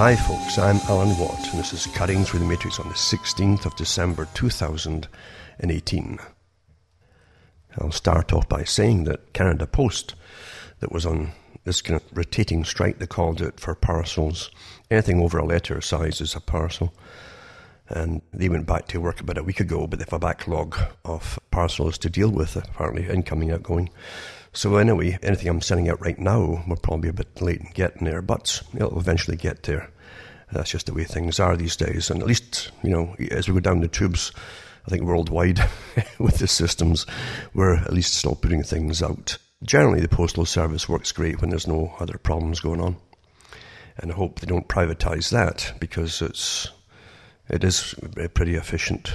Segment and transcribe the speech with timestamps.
[0.00, 3.66] Hi, folks, I'm Alan Watt, and this is Cutting Through the Matrix on the 16th
[3.66, 6.18] of December 2018.
[7.78, 10.14] I'll start off by saying that Canada Post,
[10.78, 11.32] that was on
[11.64, 14.50] this kind of rotating strike, they called it, for parcels,
[14.90, 16.94] anything over a letter size is a parcel.
[17.90, 20.78] And they went back to work about a week ago, but they have a backlog
[21.04, 23.90] of parcels to deal with, apparently, incoming, outgoing.
[24.52, 27.70] So anyway, anything I'm sending out right now will probably be a bit late in
[27.72, 29.90] getting there, but it'll eventually get there.
[30.52, 32.10] That's just the way things are these days.
[32.10, 34.32] And at least, you know, as we go down the tubes,
[34.86, 35.60] I think worldwide
[36.18, 37.06] with the systems,
[37.54, 39.38] we're at least still putting things out.
[39.62, 42.96] Generally, the postal service works great when there's no other problems going on.
[43.98, 46.68] And I hope they don't privatize that because it's,
[47.48, 47.94] it is
[48.34, 49.14] pretty efficient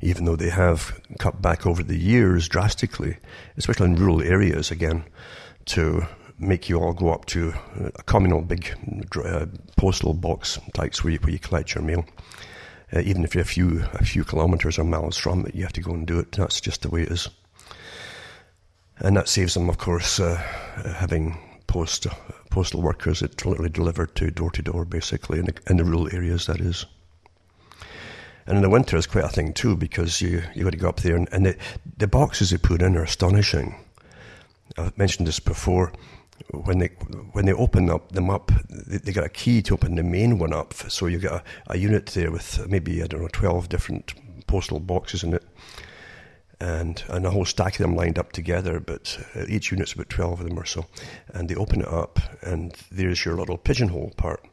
[0.00, 3.16] even though they have cut back over the years drastically,
[3.56, 5.04] especially in rural areas again,
[5.66, 6.06] to
[6.38, 7.52] make you all go up to
[7.94, 8.74] a communal big
[9.24, 12.04] uh, postal box types where you, collect your mail.
[12.92, 15.72] Uh, even if you're a few a few kilometres or miles from it, you have
[15.72, 16.32] to go and do it.
[16.32, 17.28] That's just the way it is,
[18.98, 20.36] and that saves them, of course, uh,
[20.96, 22.08] having post
[22.50, 26.08] postal workers that literally deliver to door to door, basically in the, in the rural
[26.12, 26.46] areas.
[26.46, 26.86] That is.
[28.50, 30.88] And in the winter, it's quite a thing too because you you got to go
[30.88, 31.56] up there and, and the,
[31.98, 33.76] the boxes they put in are astonishing.
[34.76, 35.92] I've mentioned this before.
[36.52, 36.88] When they
[37.30, 40.40] when they open up them up, they, they got a key to open the main
[40.40, 40.74] one up.
[40.74, 44.14] So you got a, a unit there with maybe I don't know twelve different
[44.48, 45.44] postal boxes in it,
[46.58, 48.80] and and a whole stack of them lined up together.
[48.80, 50.86] But uh, each unit's about twelve of them or so,
[51.34, 54.44] and they open it up, and there's your little pigeonhole part.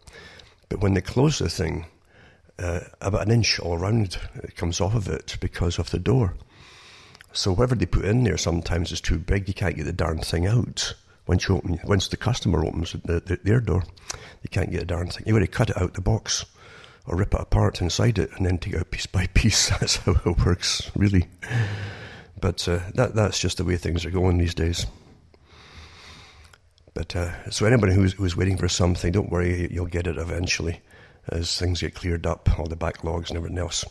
[0.69, 1.87] But when they close the thing,
[2.59, 6.35] uh, about an inch all round it comes off of it because of the door.
[7.31, 9.47] So whatever they put in there sometimes is too big.
[9.47, 10.95] You can't get the darn thing out.
[11.27, 13.83] Once you open, once the customer opens the, the, their door,
[14.41, 15.23] you can't get a darn thing.
[15.25, 16.45] You've got to cut it out the box
[17.05, 19.69] or rip it apart inside it and then take it out piece by piece.
[19.69, 21.27] That's how it works, really.
[22.39, 24.87] But uh, that that's just the way things are going these days.
[26.93, 30.81] But uh, so anybody who's who's waiting for something, don't worry, you'll get it eventually
[31.29, 33.85] as things get cleared up, all the backlogs and everything else.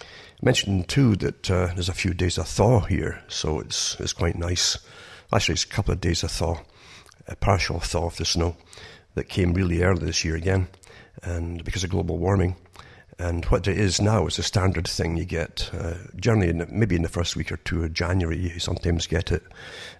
[0.00, 4.12] I mentioned too that uh, there's a few days of thaw here, so it's it's
[4.12, 4.78] quite nice.
[5.32, 6.60] Actually, it's a couple of days of thaw,
[7.28, 8.56] a partial thaw of the snow
[9.14, 10.68] that came really early this year again,
[11.22, 12.56] and because of global warming.
[13.20, 15.68] And what it is now is a standard thing you get.
[15.74, 19.30] Uh, generally, in maybe in the first week or two of January, you sometimes get
[19.30, 19.42] it.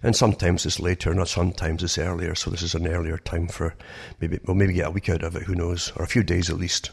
[0.01, 2.33] And sometimes it's later, not sometimes it's earlier.
[2.33, 3.75] So this is an earlier time for
[4.19, 6.49] maybe, well, maybe get a week out of it, who knows, or a few days
[6.49, 6.89] at least.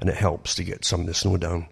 [0.00, 1.68] And it helps to get some of the snow down.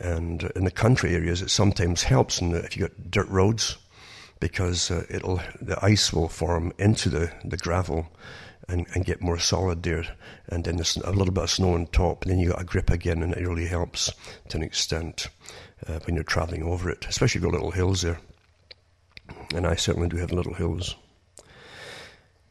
[0.00, 3.76] And in the country areas, it sometimes helps the, if you've got dirt roads,
[4.40, 8.08] because uh, it'll the ice will form into the, the gravel
[8.68, 10.04] and, and get more solid there.
[10.48, 12.64] And then there's a little bit of snow on top, and then you got a
[12.64, 14.12] grip again, and it really helps
[14.48, 15.28] to an extent
[15.86, 18.18] uh, when you're traveling over it, especially if you've got little hills there.
[19.54, 20.96] And I certainly do have little hills.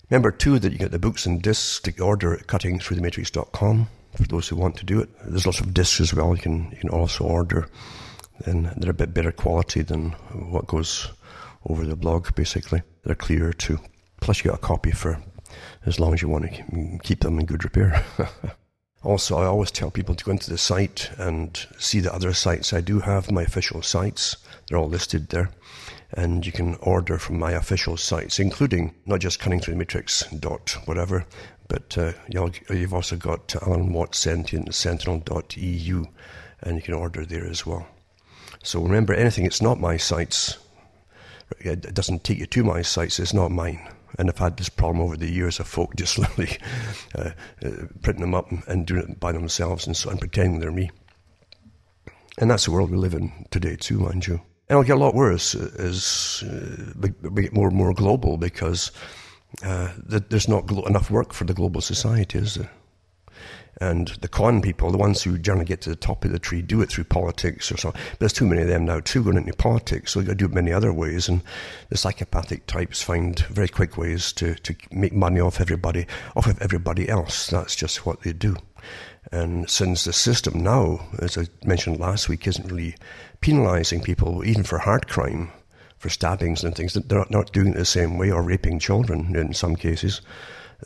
[0.10, 4.48] Remember, too, that you get the books and discs to order at cuttingthroughthematrix.com for those
[4.48, 5.10] who want to do it.
[5.26, 7.68] There's lots of discs as well you can, you can also order.
[8.46, 11.10] And they're a bit better quality than what goes
[11.68, 12.84] over the blog, basically.
[13.04, 13.80] They're clearer, too.
[14.22, 15.22] Plus, you get a copy for
[15.86, 18.04] as long as you want to keep them in good repair.
[19.04, 22.74] also, I always tell people to go into the site and see the other sites.
[22.74, 24.38] I do have my official sites,
[24.68, 25.52] they're all listed there.
[26.14, 30.24] And you can order from my official sites, including not just cutting through the matrix
[30.40, 31.26] dot whatever,
[31.68, 36.06] but uh, you've also got Alan Watts Sentient Sentinel.eu,
[36.62, 37.88] and you can order there as well.
[38.64, 40.58] So remember, anything it's not my sites,
[41.60, 43.88] it doesn't take you to my sites, it's not mine.
[44.18, 46.58] And I've had this problem over the years of folk just literally
[47.16, 47.32] uh,
[47.64, 47.70] uh,
[48.02, 50.90] printing them up and doing it by themselves and so and pretending they're me.
[52.38, 54.42] And that's the world we live in today too, mind you.
[54.68, 56.94] And it'll get a lot worse as uh,
[57.32, 58.92] we get more and more global because
[59.64, 62.72] uh, there's not enough work for the global society, is there?
[63.82, 66.62] And the con people, the ones who generally get to the top of the tree,
[66.62, 68.02] do it through politics or something.
[68.12, 70.38] But there's too many of them now too going into politics, so you got to
[70.38, 71.28] do it many other ways.
[71.28, 71.42] And
[71.90, 76.08] the psychopathic types find very quick ways to, to make money off everybody,
[76.38, 77.48] off of everybody else.
[77.48, 78.56] That's just what they do.
[79.32, 82.96] And since the system now, as I mentioned last week, isn't really
[83.42, 85.52] penalising people even for hard crime,
[85.98, 89.54] for stabbings and things, they're not doing it the same way, or raping children in
[89.54, 90.22] some cases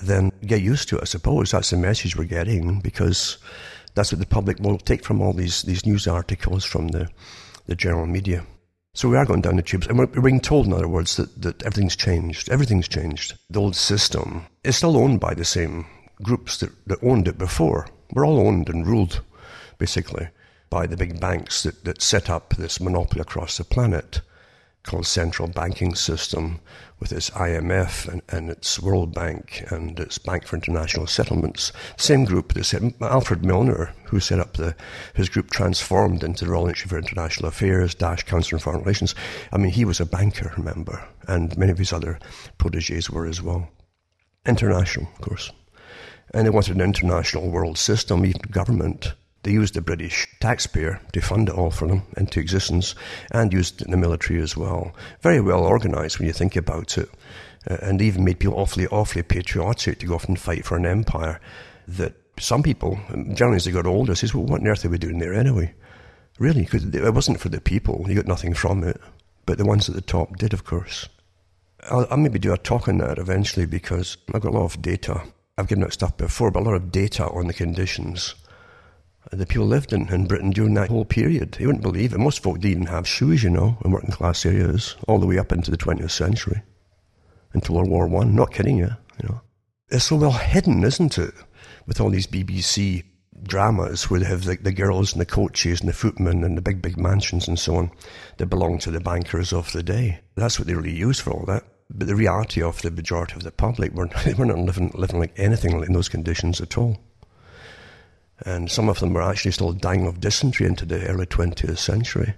[0.01, 1.51] then get used to it, I suppose.
[1.51, 3.37] That's the message we're getting because
[3.95, 7.09] that's what the public will take from all these, these news articles from the,
[7.65, 8.45] the general media.
[8.95, 11.41] So we are going down the tubes, and we're, being told, in other words, that,
[11.41, 12.49] that everything's changed.
[12.49, 13.37] Everything's changed.
[13.49, 15.85] The old system is still owned by the same
[16.23, 17.87] groups that, that owned it before.
[18.11, 19.21] We're all owned and ruled,
[19.77, 20.29] basically,
[20.69, 24.21] by the big banks that, that set up this monopoly across the planet
[24.83, 26.59] called central banking system
[26.99, 31.71] with its IMF and, and, its World Bank and its Bank for International Settlements.
[31.97, 34.75] Same group that said Alfred Milner, who set up the
[35.13, 39.15] his group, transformed into the Royal Institute for International Affairs, Dash Council on Foreign Relations.
[39.51, 42.19] I mean, he was a banker, remember, and many of his other
[42.57, 43.69] proteges were as well.
[44.45, 45.51] International, of course.
[46.33, 49.13] And they wanted an international world system, even government
[49.43, 52.95] they used the British taxpayer to fund it all for them into existence
[53.31, 54.93] and used the military as well.
[55.21, 57.09] Very well organised when you think about it.
[57.69, 60.85] Uh, and even made people awfully, awfully patriotic to go off and fight for an
[60.85, 61.39] empire
[61.87, 62.99] that some people,
[63.33, 65.73] generally as they got older, says, well, what on earth are we doing there anyway?
[66.37, 68.05] Really, because it wasn't for the people.
[68.07, 68.99] You got nothing from it.
[69.45, 71.09] But the ones at the top did, of course.
[71.89, 74.81] I'll, I'll maybe do a talk on that eventually because I've got a lot of
[74.81, 75.23] data.
[75.57, 78.35] I've given out stuff before, but a lot of data on the conditions
[79.31, 81.57] the people lived in, in Britain during that whole period.
[81.59, 82.17] You wouldn't believe it.
[82.17, 85.37] Most folk didn't even have shoes, you know, in working class areas, all the way
[85.37, 86.63] up into the 20th century,
[87.53, 88.35] until World War One.
[88.35, 88.89] Not kidding you,
[89.21, 89.41] you know.
[89.89, 91.33] It's so well hidden, isn't it?
[91.85, 93.03] With all these BBC
[93.43, 96.61] dramas where they have the, the girls and the coaches and the footmen and the
[96.61, 97.91] big, big mansions and so on
[98.37, 100.19] that belong to the bankers of the day.
[100.35, 101.63] That's what they really use for all that.
[101.89, 105.33] But the reality of the majority of the public, we're, we're not living, living like
[105.37, 106.97] anything in those conditions at all
[108.45, 112.35] and some of them were actually still dying of dysentery into the early 20th century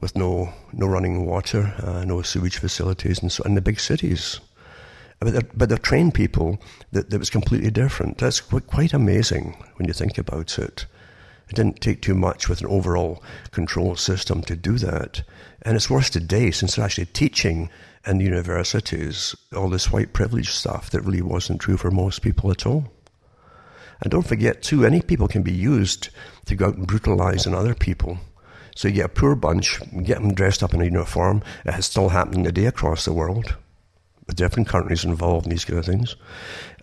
[0.00, 4.40] with no, no running water, uh, no sewage facilities, and so in the big cities.
[5.20, 6.60] But they're, but they're trained people
[6.92, 8.18] that, that was completely different.
[8.18, 10.86] That's quite amazing when you think about it.
[11.48, 15.22] It didn't take too much with an overall control system to do that.
[15.62, 17.70] And it's worse today since they're actually teaching
[18.06, 22.50] in the universities all this white privilege stuff that really wasn't true for most people
[22.50, 22.92] at all.
[24.04, 26.10] And don't forget, too, any people can be used
[26.44, 28.18] to go out and brutalize other people.
[28.76, 31.42] So you get a poor bunch, get them dressed up in a uniform.
[31.64, 33.56] It has still happening today across the world,
[34.26, 36.16] with different countries involved in these kind of things.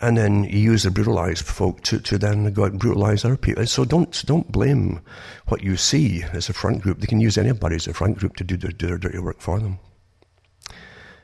[0.01, 3.37] And then you use the brutalized folk to, to then go out and brutalize other
[3.37, 3.67] people.
[3.67, 5.01] So don't don't blame
[5.47, 6.99] what you see as a front group.
[6.99, 9.41] They can use anybody as a front group to do their, do their dirty work
[9.41, 9.77] for them.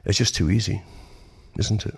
[0.05, 0.83] It's just too easy,
[1.57, 1.97] isn't it?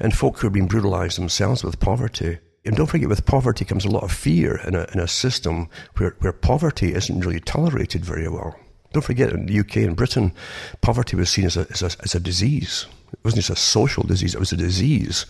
[0.00, 3.84] And folk who are being brutalized themselves with poverty and don't forget, with poverty comes
[3.84, 8.04] a lot of fear in a, in a system where, where poverty isn't really tolerated
[8.04, 8.56] very well.
[8.92, 10.32] Don't forget, in the UK and Britain,
[10.80, 12.86] poverty was seen as a, as a, as a disease.
[13.12, 15.26] It wasn't just a social disease, it was a disease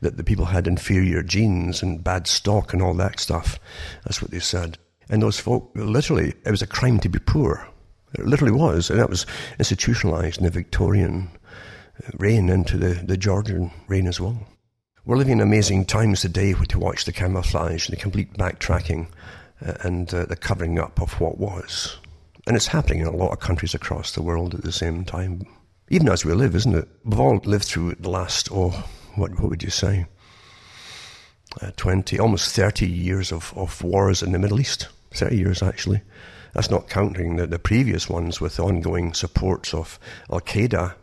[0.00, 3.60] that the people had inferior genes and bad stock and all that stuff.
[4.04, 4.78] That's what they said.
[5.08, 7.66] And those folk, literally, it was a crime to be poor.
[8.14, 8.90] It literally was.
[8.90, 9.26] And that was
[9.58, 11.30] institutionalized in the Victorian
[12.14, 14.46] reign into the, the Georgian reign as well.
[15.04, 19.08] We're living in amazing times today to watch the camouflage, the complete backtracking,
[19.60, 21.98] uh, and uh, the covering up of what was.
[22.46, 25.44] And it's happening in a lot of countries across the world at the same time.
[25.88, 26.88] Even as we live, isn't it?
[27.04, 28.70] We've all lived through the last, oh,
[29.16, 30.06] what, what would you say?
[31.60, 34.86] Uh, 20, almost 30 years of, of wars in the Middle East.
[35.14, 36.02] 30 years, actually.
[36.52, 39.98] That's not counting the, the previous ones with ongoing supports of
[40.30, 40.94] Al Qaeda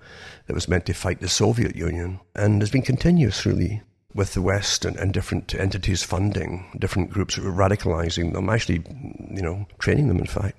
[0.48, 2.22] that was meant to fight the Soviet Union.
[2.34, 3.82] And has been continuous, really
[4.14, 8.84] with the West and, and, different entities funding different groups, radicalizing them, actually,
[9.32, 10.58] you know, training them, in fact,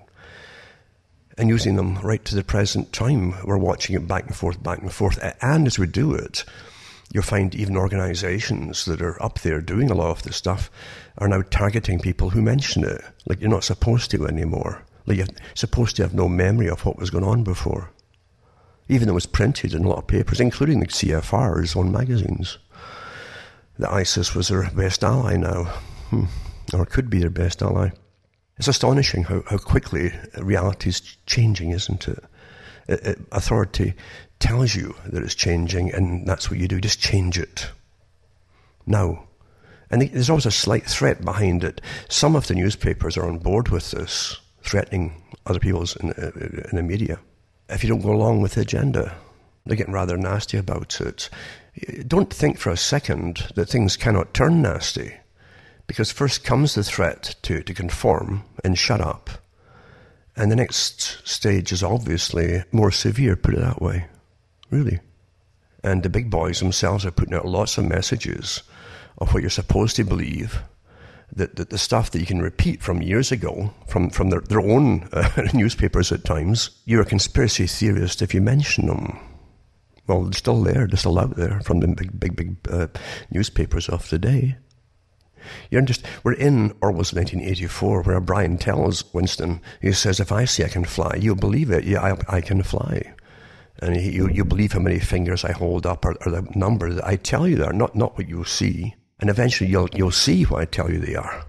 [1.36, 3.34] and using them right to the present time.
[3.44, 5.18] We're watching it back and forth, back and forth.
[5.42, 6.44] And as we do it,
[7.12, 10.70] you'll find even organizations that are up there doing a lot of this stuff
[11.18, 13.02] are now targeting people who mention it.
[13.26, 14.84] Like you're not supposed to anymore.
[15.06, 17.90] Like you're supposed to have no memory of what was going on before.
[18.88, 22.58] Even though it was printed in a lot of papers, including the CFR's on magazines
[23.80, 25.64] that ISIS was their best ally now,
[26.10, 26.24] hmm.
[26.72, 27.90] or could be their best ally.
[28.58, 32.22] It's astonishing how, how quickly reality is changing, isn't it?
[32.88, 33.94] it, it authority
[34.38, 36.80] tells you that it's changing, and that's what you do.
[36.80, 37.70] Just change it.
[38.86, 39.24] Now.
[39.92, 41.80] And there's always a slight threat behind it.
[42.08, 46.30] Some of the newspapers are on board with this, threatening other people's in, uh,
[46.70, 47.18] in the media.
[47.68, 49.16] If you don't go along with the agenda,
[49.66, 51.28] they're getting rather nasty about it
[52.06, 55.14] don't think for a second that things cannot turn nasty,
[55.86, 59.30] because first comes the threat to, to conform and shut up,
[60.36, 64.06] and the next stage is obviously more severe, put it that way.
[64.70, 65.00] Really.
[65.82, 68.62] And the big boys themselves are putting out lots of messages
[69.18, 70.62] of what you're supposed to believe
[71.32, 74.60] that, that the stuff that you can repeat from years ago, from, from their, their
[74.60, 79.18] own uh, newspapers at times, you're a conspiracy theorist if you mention them.
[80.10, 82.88] Well, they're still there, they're still out there from the big, big, big uh,
[83.30, 84.56] newspapers of the day.
[85.70, 90.64] You're just, we're in Orwell's 1984, where O'Brien tells Winston, he says, if I say
[90.64, 91.84] I can fly, you'll believe it.
[91.84, 93.14] Yeah, I, I can fly.
[93.80, 96.92] And he, you, you believe how many fingers I hold up or, or the number
[96.92, 98.96] that I tell you they are, not, not what you see.
[99.20, 101.44] And eventually you'll, you'll see what I tell you they are.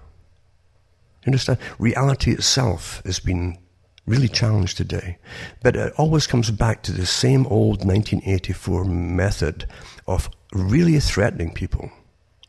[1.24, 1.58] You understand?
[1.80, 3.58] Reality itself has been
[4.06, 5.18] really challenged today.
[5.62, 9.66] But it always comes back to the same old 1984 method
[10.08, 11.92] of really threatening people,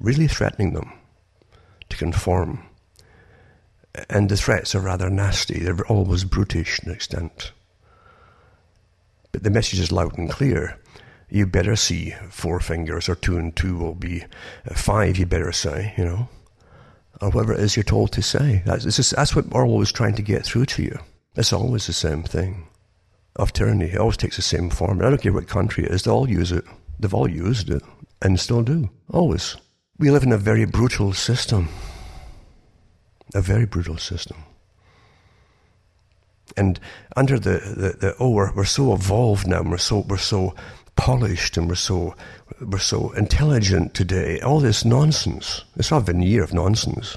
[0.00, 0.92] really threatening them
[1.88, 2.64] to conform.
[4.08, 5.58] And the threats are rather nasty.
[5.60, 7.52] They're always brutish to an extent.
[9.32, 10.78] But the message is loud and clear.
[11.28, 14.24] You better see four fingers, or two and two will be
[14.70, 16.28] uh, five, you better say, you know.
[17.22, 18.62] Or whatever it is you're told to say.
[18.66, 20.98] That's, just, that's what Orwell was trying to get through to you.
[21.34, 22.68] It's always the same thing
[23.36, 23.86] of tyranny.
[23.86, 25.00] It always takes the same form.
[25.00, 26.64] I don't care what country it is, they all use it.
[27.00, 27.82] They've all used it
[28.20, 28.90] and still do.
[29.10, 29.56] Always.
[29.98, 31.68] We live in a very brutal system.
[33.34, 34.36] A very brutal system.
[36.56, 36.78] And
[37.16, 40.54] under the, the, the oh, we're, we're so evolved now, we're so, we're so
[40.96, 42.14] polished and we're so,
[42.60, 44.38] we're so intelligent today.
[44.40, 45.64] All this nonsense.
[45.76, 47.16] It's all a veneer of nonsense.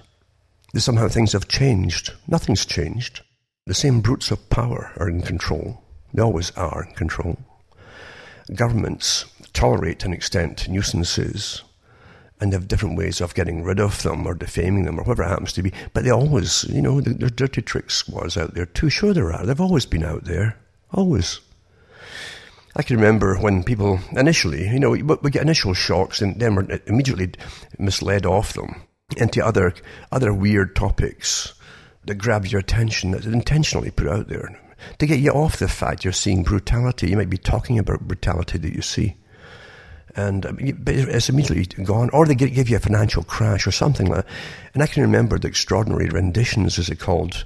[0.76, 2.14] Somehow things have changed.
[2.28, 3.22] Nothing's changed.
[3.68, 5.82] The same brutes of power are in control.
[6.14, 7.40] They always are in control.
[8.54, 11.64] Governments tolerate to an extent nuisances
[12.40, 15.30] and have different ways of getting rid of them or defaming them or whatever it
[15.30, 15.74] happens to be.
[15.94, 18.92] But they always, you know, there's dirty trick squads out there too.
[18.92, 19.44] Sure, there are.
[19.44, 20.60] They've always been out there.
[20.94, 21.40] Always.
[22.76, 26.80] I can remember when people initially, you know, we get initial shocks and then we're
[26.86, 27.32] immediately
[27.80, 28.84] misled off them
[29.18, 29.74] into other
[30.12, 31.55] other weird topics
[32.06, 34.60] that grabs your attention that's intentionally put out there
[35.00, 37.10] to get you off the fact you're seeing brutality.
[37.10, 39.16] You might be talking about brutality that you see
[40.16, 42.10] and um, it's immediately gone.
[42.12, 44.34] Or they give you a financial crash or something like that.
[44.74, 47.44] And I can remember the extraordinary renditions, as it called,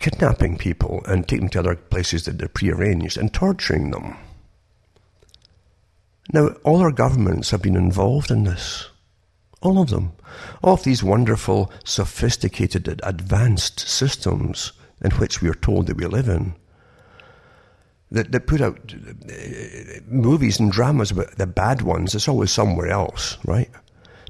[0.00, 4.16] kidnapping people and taking them to other places that they're prearranged and torturing them.
[6.32, 8.88] Now, all our governments have been involved in this.
[9.60, 10.12] All of them.
[10.62, 14.72] All of these wonderful, sophisticated, advanced systems
[15.02, 16.54] in which we are told that we live in
[18.10, 22.88] that, that put out uh, movies and dramas about the bad ones, it's always somewhere
[22.88, 23.70] else, right?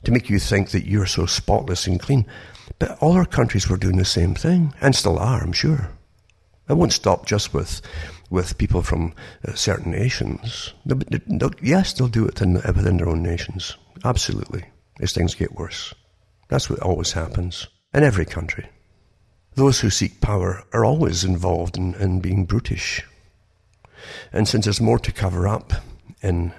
[0.05, 2.27] To make you think that you're so spotless and clean.
[2.79, 5.91] But all our countries were doing the same thing, and still are, I'm sure.
[6.69, 7.81] It won't stop just with
[8.31, 9.15] with people from
[9.47, 10.75] uh, certain nations.
[11.63, 13.79] Yes, they'll do it in, within their own nations.
[14.05, 14.65] Absolutely.
[15.01, 15.95] As things get worse.
[16.49, 18.67] That's what always happens in every country.
[19.55, 23.03] Those who seek power are always involved in, in being brutish
[24.33, 25.73] and since there's more to cover up
[26.23, 26.53] in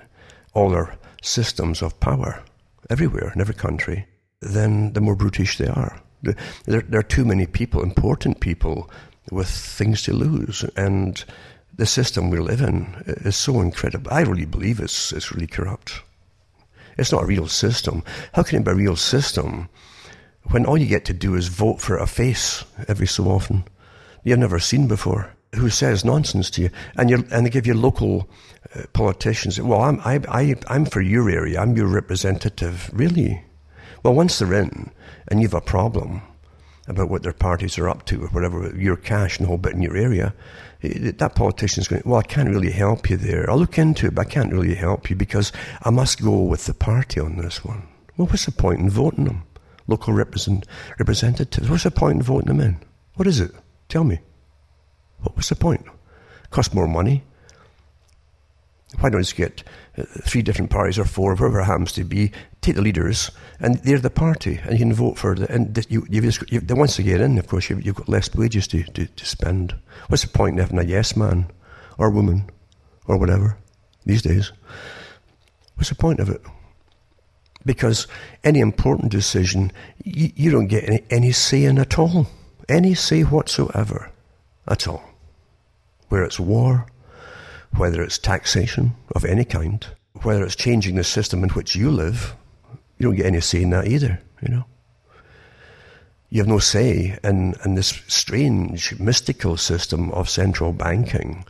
[0.53, 2.43] all our systems of power,
[2.89, 4.08] everywhere, in every country,
[4.41, 6.01] then the more brutish they are.
[6.22, 8.89] There, there are too many people, important people,
[9.31, 10.63] with things to lose.
[10.75, 11.24] And
[11.75, 14.12] the system we live in is so incredible.
[14.12, 16.01] I really believe it's, it's really corrupt.
[17.00, 18.03] It's not a real system.
[18.34, 19.70] How can it be a real system
[20.51, 23.63] when all you get to do is vote for a face every so often
[24.24, 25.34] you've never seen before?
[25.56, 28.29] who says nonsense to you, and you and they give you local
[28.75, 29.60] uh, politicians.
[29.60, 31.60] Well, I'm I, I I'm for your area.
[31.60, 32.89] I'm your representative.
[32.94, 33.44] Really?
[34.03, 34.91] Well, once they're in,
[35.27, 36.22] and you've a problem
[36.89, 39.74] about what their parties are up to or whatever, your cash and the whole bit
[39.74, 40.34] in your area,
[40.84, 43.50] eh, that politician's going, well, I can't really help you there.
[43.50, 45.51] I'll look into it, but I can't really help you because
[45.84, 47.88] I must go with the party on this one.
[48.17, 49.43] Well, what's the point in voting them?
[49.88, 50.65] Local represent,
[50.98, 51.69] representatives.
[51.69, 52.77] What's the point in voting them in?
[53.15, 53.51] What is it?
[53.88, 54.19] Tell me.
[55.22, 55.86] What was the point?
[56.50, 57.24] Cost more money.
[59.00, 59.63] Why don't you get
[59.98, 62.31] uh, three different parties or four, whoever it happens to be,
[62.62, 63.29] take the leaders,
[63.60, 65.51] and they're the party, and you can vote for the.
[65.51, 68.34] And you, you've just, you, once they get in, of course, you've, you've got less
[68.34, 69.75] wages to, to, to spend.
[70.08, 71.51] What's the point in having a yes man
[71.98, 72.50] or woman
[73.05, 73.58] or whatever
[74.05, 74.51] these days?
[75.75, 76.41] What's the point of it?
[77.65, 78.08] Because
[78.43, 79.72] any important decision,
[80.03, 82.27] you, you don't get any, any say in at all.
[82.67, 84.12] Any say whatsoever.
[84.67, 85.10] at all
[86.10, 86.88] where it's war,
[87.75, 89.85] whether it's taxation of any kind,
[90.23, 92.35] whether it's changing the system in which you live,
[92.97, 94.65] you don't get any say in that either, you know.
[96.29, 101.45] You have no say in, in this strange, mystical system of central banking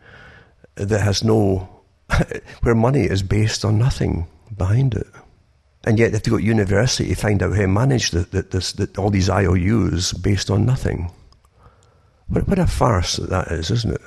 [0.75, 1.67] that has no,
[2.61, 5.07] where money is based on nothing behind it.
[5.83, 8.19] And yet they have to go to university to find out how to manage the,
[8.19, 11.11] the, this, the, all these IOUs based on nothing.
[12.27, 14.01] What, what a farce that is, isn't it?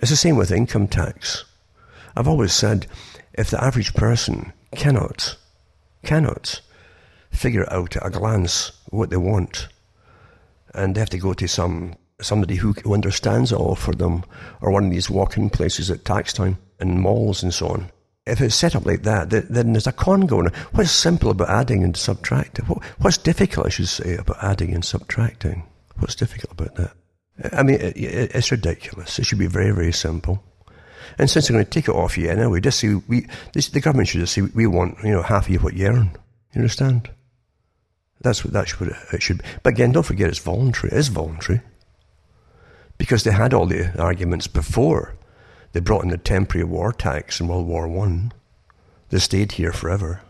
[0.00, 1.44] It's the same with income tax.
[2.16, 2.86] I've always said
[3.34, 5.36] if the average person cannot,
[6.02, 6.62] cannot
[7.30, 9.68] figure out at a glance what they want,
[10.74, 14.24] and they have to go to some somebody who, who understands it all for them,
[14.60, 17.90] or one of these walk-in places at tax time and malls and so on.
[18.26, 20.52] If it's set up like that, then there's a con going on.
[20.72, 22.64] What's simple about adding and subtracting?
[22.66, 25.64] What's difficult, I should say, about adding and subtracting?
[25.98, 26.92] What's difficult about that?
[27.52, 29.18] I mean, it's ridiculous.
[29.18, 30.42] It should be very, very simple.
[31.18, 33.80] And since they're going to take it off you anyway, just say we, this, the
[33.80, 36.10] government should just say we want, you know, half of what you earn.
[36.54, 37.10] You understand?
[38.20, 39.44] That's what that's what it should be.
[39.62, 40.92] But again, don't forget it's voluntary.
[40.92, 41.62] It is voluntary
[42.98, 45.14] because they had all the arguments before
[45.72, 48.32] they brought in the temporary war tax in World War One.
[49.08, 50.20] They stayed here forever.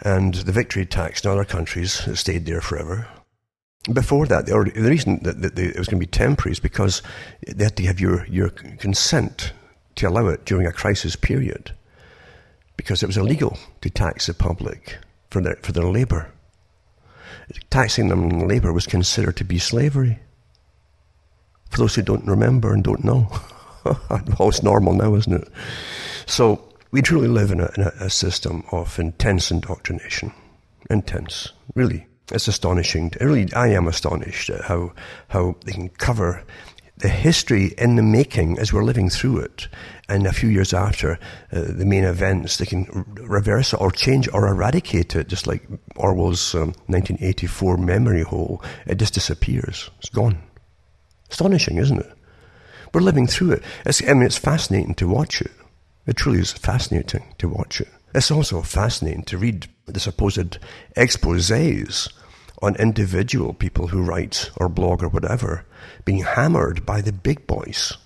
[0.00, 3.08] And the victory tax in other countries stayed there forever.
[3.92, 6.60] Before that, the, the reason that, that they, it was going to be temporary is
[6.60, 7.02] because
[7.46, 9.52] they had to have your, your consent
[9.96, 11.72] to allow it during a crisis period.
[12.76, 14.98] Because it was illegal to tax the public
[15.30, 16.32] for their, for their labour.
[17.70, 20.18] Taxing them on labour was considered to be slavery.
[21.70, 23.28] For those who don't remember and don't know,
[23.84, 25.48] well, it's normal now, isn't it?
[26.26, 30.32] So we truly live in a, in a system of intense indoctrination.
[30.88, 32.06] Intense, really.
[32.32, 33.12] It's astonishing.
[33.20, 34.92] Really, I am astonished at how,
[35.28, 36.44] how they can cover
[36.96, 39.68] the history in the making as we're living through it.
[40.08, 41.18] And a few years after
[41.52, 42.86] uh, the main events, they can
[43.20, 45.66] reverse it or change or eradicate it, just like
[45.96, 48.62] Orwell's um, 1984 memory hole.
[48.86, 49.90] It just disappears.
[49.98, 50.38] It's gone.
[51.30, 52.12] Astonishing, isn't it?
[52.92, 53.62] We're living through it.
[53.84, 55.50] It's, I mean, it's fascinating to watch it.
[56.06, 57.88] It truly is fascinating to watch it.
[58.14, 60.58] It's also fascinating to read the supposed
[60.96, 62.12] exposés
[62.62, 65.64] on individual people who write or blog or whatever
[66.04, 67.96] being hammered by the big boys,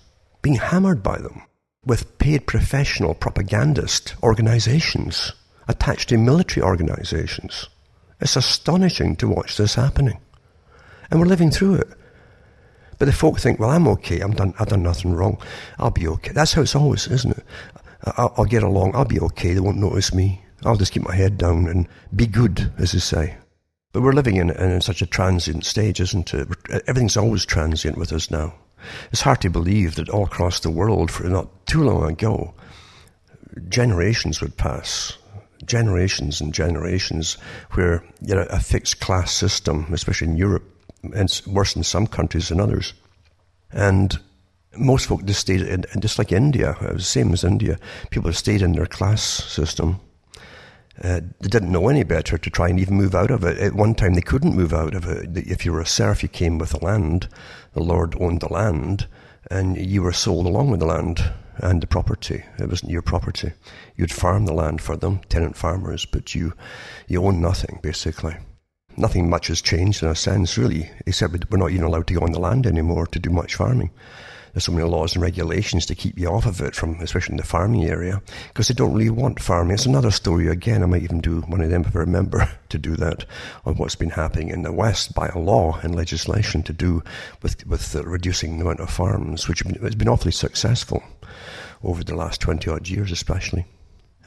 [0.41, 1.41] being hammered by them
[1.85, 5.33] with paid professional propagandist organizations
[5.67, 7.69] attached to military organizations.
[8.19, 10.19] It's astonishing to watch this happening.
[11.09, 11.87] And we're living through it.
[12.97, 14.19] But the folk think, well, I'm okay.
[14.19, 15.41] I'm done, I've done nothing wrong.
[15.77, 16.33] I'll be okay.
[16.33, 17.45] That's how it's always, isn't it?
[18.03, 18.93] I'll, I'll get along.
[18.93, 19.53] I'll be okay.
[19.53, 20.43] They won't notice me.
[20.65, 23.37] I'll just keep my head down and be good, as they say.
[23.91, 26.47] But we're living in, in such a transient stage, isn't it?
[26.87, 28.53] Everything's always transient with us now.
[29.11, 32.53] It's hard to believe that all across the world, for not too long ago,
[33.67, 35.17] generations would pass,
[35.65, 37.37] generations and generations,
[37.71, 40.63] where you know, a fixed class system, especially in Europe,
[41.15, 42.93] and worse in some countries than others.
[43.71, 44.17] And
[44.77, 47.79] most folk just stayed, in, just like India, same as India,
[48.11, 49.99] people have stayed in their class system
[51.03, 53.57] uh, they didn't know any better to try and even move out of it.
[53.57, 55.29] At one time, they couldn't move out of it.
[55.35, 57.27] If you were a serf, you came with the land.
[57.73, 59.07] The Lord owned the land,
[59.49, 62.43] and you were sold along with the land and the property.
[62.57, 63.53] It wasn't your property.
[63.95, 66.53] You'd farm the land for them, tenant farmers, but you,
[67.07, 68.35] you own nothing, basically.
[68.97, 72.21] Nothing much has changed in a sense, really, except we're not even allowed to go
[72.21, 73.91] on the land anymore to do much farming
[74.53, 77.37] there's so many laws and regulations to keep you off of it from, especially in
[77.37, 79.73] the farming area, because they don't really want farming.
[79.73, 80.83] It's another story again.
[80.83, 83.25] I might even do one of them if I remember to do that
[83.65, 87.03] on what's been happening in the West by a law and legislation to do
[87.41, 91.03] with, with reducing the amount of farms, which has been awfully successful
[91.83, 93.65] over the last 20 odd years, especially.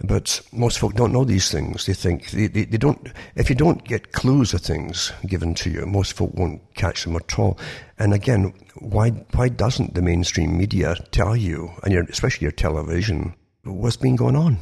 [0.05, 1.87] But most folk don't know these things.
[1.87, 3.09] They think they, they, they, don't.
[3.37, 7.15] If you don't get clues of things given to you, most folk won't catch them
[7.15, 7.59] at all.
[7.99, 13.35] And again, why why doesn't the mainstream media tell you, and your, especially your television,
[13.63, 14.59] what's been going on?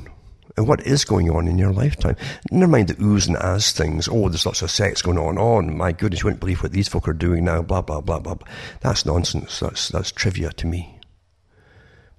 [0.56, 2.16] And what is going on in your lifetime?
[2.50, 4.08] Never mind the oohs and ahs things.
[4.08, 5.38] Oh, there's lots of sex going on.
[5.38, 7.62] Oh, my goodness, you wouldn't believe what these folk are doing now.
[7.62, 8.36] Blah blah blah blah.
[8.80, 9.60] That's nonsense.
[9.60, 10.99] That's that's trivia to me.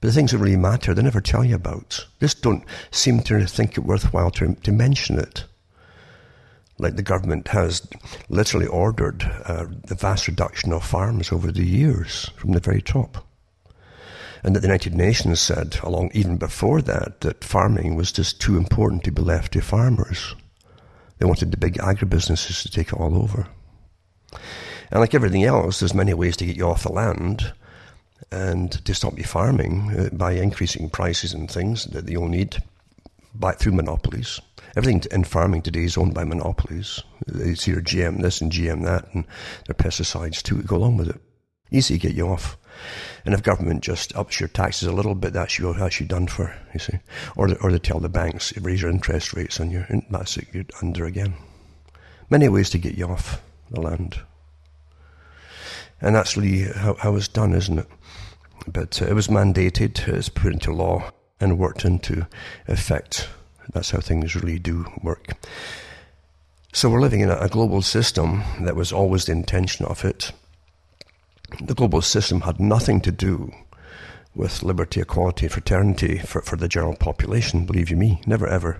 [0.02, 2.08] But the things that really matter, they never tell you about.
[2.20, 5.46] They just don't seem to think it worthwhile to, to mention it.
[6.80, 7.88] Like the government has
[8.28, 13.28] literally ordered uh, the vast reduction of farms over the years from the very top.
[14.44, 18.58] And that the United Nations said, along even before that, that farming was just too
[18.58, 20.34] important to be left to farmers.
[21.20, 23.48] They wanted the big agribusinesses to take it all over.
[24.90, 27.54] And like everything else, there's many ways to get you off the land
[28.32, 32.58] and to stop you farming uh, by increasing prices and things that they all need
[33.36, 34.39] by, through monopolies.
[34.76, 37.04] Everything in farming today is owned by monopolies.
[37.28, 39.26] It's your GM this and GM that, and
[39.67, 41.22] their pesticides too go along with it.
[41.72, 42.58] Easy to get you off.
[43.26, 46.28] And if government just ups your taxes a little bit, that's you, that's you done
[46.28, 47.00] for, you see.
[47.36, 50.48] Or, the, or they tell the banks, raise your interest rates on your, that's it,
[50.54, 51.36] you're under again.
[52.30, 54.20] Many ways to get you off the land.
[56.00, 57.88] And that's really how, how it's done, isn't it?
[58.67, 62.28] But uh, it was mandated, it's put into law and worked into
[62.67, 63.30] effect.
[63.74, 65.34] That's how things really do work.
[66.74, 70.32] So we're living in a global system that was always the intention of it.
[71.62, 73.52] The global system had nothing to do
[74.34, 78.21] with liberty, equality, fraternity for, for the general population, believe you me.
[78.26, 78.80] Never ever.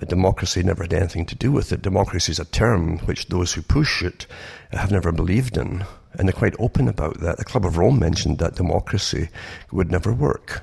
[0.00, 1.82] Democracy never had anything to do with it.
[1.82, 4.26] Democracy is a term which those who push it
[4.72, 5.84] have never believed in.
[6.12, 7.38] And they're quite open about that.
[7.38, 9.28] The Club of Rome mentioned that democracy
[9.72, 10.62] would never work.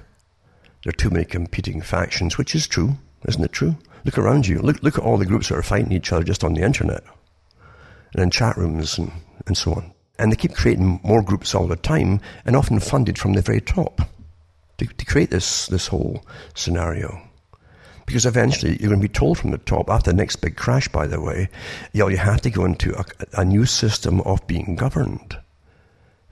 [0.83, 2.97] There are too many competing factions, which is true.
[3.27, 3.77] Isn't it true?
[4.03, 4.59] Look around you.
[4.59, 7.03] Look, look at all the groups that are fighting each other just on the internet
[8.13, 9.11] and in chat rooms and,
[9.47, 9.93] and so on.
[10.19, 13.61] And they keep creating more groups all the time and often funded from the very
[13.61, 14.01] top
[14.77, 17.21] to, to create this, this whole scenario.
[18.11, 20.89] Because eventually you're going to be told from the top, after the next big crash,
[20.89, 21.47] by the way,
[21.93, 23.05] you, know, you have to go into a,
[23.39, 25.37] a new system of being governed.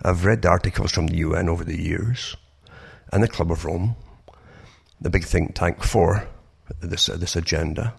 [0.03, 2.35] I've read articles from the UN over the years
[3.13, 3.95] and the Club of Rome,
[4.99, 6.27] the big think tank for
[6.81, 7.93] this, uh, this agenda.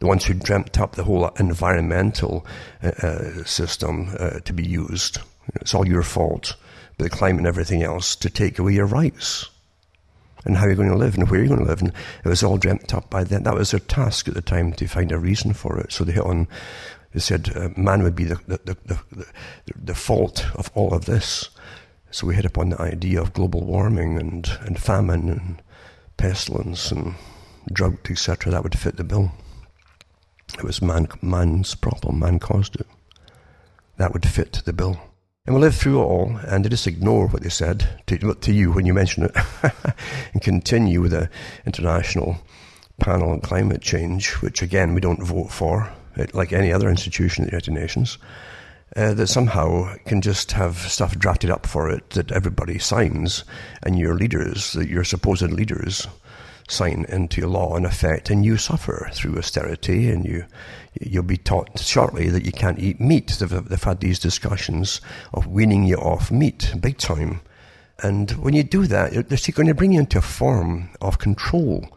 [0.00, 2.44] The ones who dreamt up the whole environmental
[2.82, 5.20] uh, uh system uh, to be used.
[5.54, 6.54] It's all your fault,
[6.98, 9.48] the climate and everything else, to take away your rights
[10.44, 11.80] and how you're going to live and where you're going to live.
[11.80, 11.92] And
[12.24, 13.44] it was all dreamt up by them.
[13.44, 15.92] That was their task at the time to find a reason for it.
[15.92, 16.48] So they hit on,
[17.12, 19.26] they said uh, man would be the, the, the, the,
[19.74, 21.50] the fault of all of this.
[22.10, 25.62] So we hit upon the idea of global warming and, and famine and
[26.16, 27.14] pestilence and
[27.72, 29.32] drought, etc., that would fit the bill.
[30.56, 32.86] It was man, man's problem, man caused it.
[33.96, 35.00] That would fit the bill.
[35.46, 38.72] And we live through it all and just ignore what they said to, to you
[38.72, 39.36] when you mention it
[40.32, 41.28] and continue with the
[41.66, 42.38] international
[42.98, 45.92] panel on climate change, which again we don't vote for,
[46.32, 48.16] like any other institution at the United Nations,
[48.96, 53.44] uh, that somehow can just have stuff drafted up for it that everybody signs
[53.82, 56.08] and your leaders, your supposed leaders,
[56.68, 60.44] sign into law in effect, and you suffer through austerity, and you
[61.00, 63.28] you'll be taught shortly that you can't eat meat.
[63.38, 65.00] They've, they've had these discussions
[65.32, 67.40] of weaning you off meat, big time.
[68.02, 71.88] And when you do that, they're going to bring you into a form of control.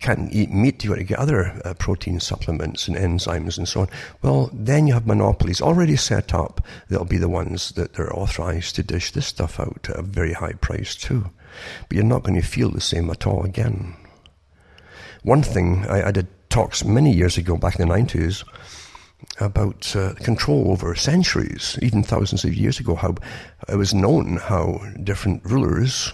[0.00, 3.82] Can't eat meat, you've got to get other uh, protein supplements and enzymes and so
[3.82, 3.88] on.
[4.20, 8.74] Well, then you have monopolies already set up that'll be the ones that they're authorized
[8.76, 11.30] to dish this stuff out at a very high price too
[11.88, 13.94] but you're not going to feel the same at all again.
[15.22, 18.44] One thing, I, I did talks many years ago, back in the 90s,
[19.40, 23.14] about uh, control over centuries, even thousands of years ago, how
[23.68, 26.12] it was known how different rulers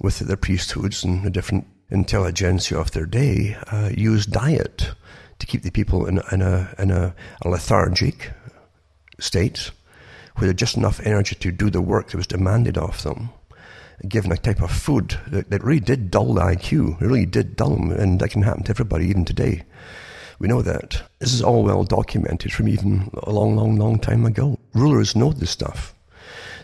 [0.00, 4.92] with their priesthoods and the different intelligentsia of their day uh, used diet
[5.38, 8.32] to keep the people in, in, a, in a, a lethargic
[9.18, 9.70] state
[10.36, 13.30] had just enough energy to do the work that was demanded of them
[14.08, 17.56] given a type of food that, that really did dull the IQ, it really did
[17.56, 19.62] dull them, and that can happen to everybody even today.
[20.38, 21.02] We know that.
[21.20, 24.58] This is all well documented from even a long, long, long time ago.
[24.72, 25.94] Rulers know this stuff.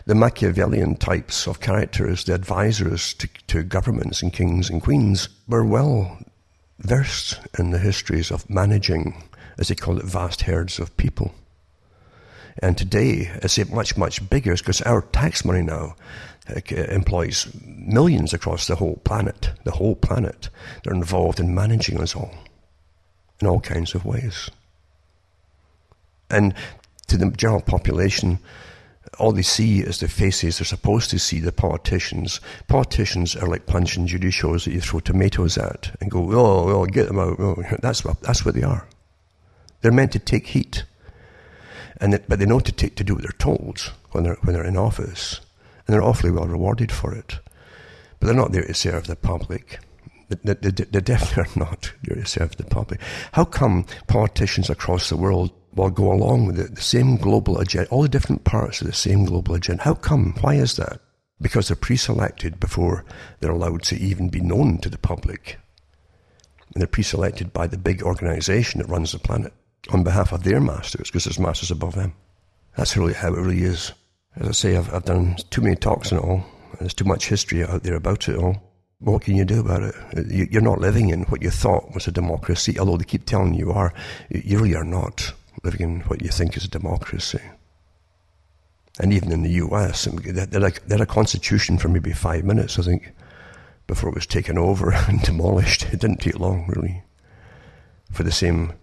[0.05, 5.63] The Machiavellian types of characters, the advisors to, to governments and kings and queens, were
[5.63, 6.17] well
[6.79, 9.23] versed in the histories of managing,
[9.57, 11.33] as they call it, vast herds of people.
[12.59, 15.95] And today, it's much, much bigger because our tax money now
[16.49, 20.49] uh, employs millions across the whole planet, the whole planet.
[20.83, 22.33] They're involved in managing us all
[23.41, 24.49] in all kinds of ways.
[26.29, 26.53] And
[27.07, 28.39] to the general population,
[29.19, 32.39] all they see is the faces they're supposed to see, the politicians.
[32.67, 36.69] Politicians are like punch and judy shows that you throw tomatoes at and go, oh,
[36.69, 37.39] oh get them out.
[37.39, 37.61] Oh.
[37.81, 38.87] That's, what, that's what they are.
[39.81, 40.85] They're meant to take heat.
[41.99, 44.53] And it, but they know to, take, to do what they're told when they're, when
[44.53, 45.41] they're in office
[45.85, 47.39] and they're awfully well rewarded for it.
[48.19, 49.79] But they're not there to serve the public.
[50.29, 53.01] They, they, they definitely are not there to serve the public.
[53.33, 57.89] How come politicians across the world will go along with the, the same global agenda,
[57.89, 59.83] all the different parts of the same global agenda?
[59.83, 60.35] How come?
[60.41, 61.01] Why is that?
[61.41, 63.03] Because they're pre-selected before
[63.39, 65.57] they're allowed to even be known to the public.
[66.73, 69.53] And they're pre-selected by the big organization that runs the planet
[69.89, 72.13] on behalf of their masters, because there's masters above them.
[72.77, 73.91] That's really how it really is.
[74.35, 76.43] As I say, I've, I've done too many talks and all.
[76.79, 78.61] There's too much history out there about it all.
[78.99, 79.95] What can you do about it?
[80.51, 83.71] You're not living in what you thought was a democracy, although they keep telling you
[83.71, 83.93] are.
[84.29, 87.41] You really are not living in what you think is a democracy.
[88.99, 93.11] And even in the US, they had, a, constitution for maybe five minutes, I think,
[93.87, 95.83] before it was taken over and demolished.
[95.91, 97.01] It didn't take long, really,
[98.11, 98.73] for the same,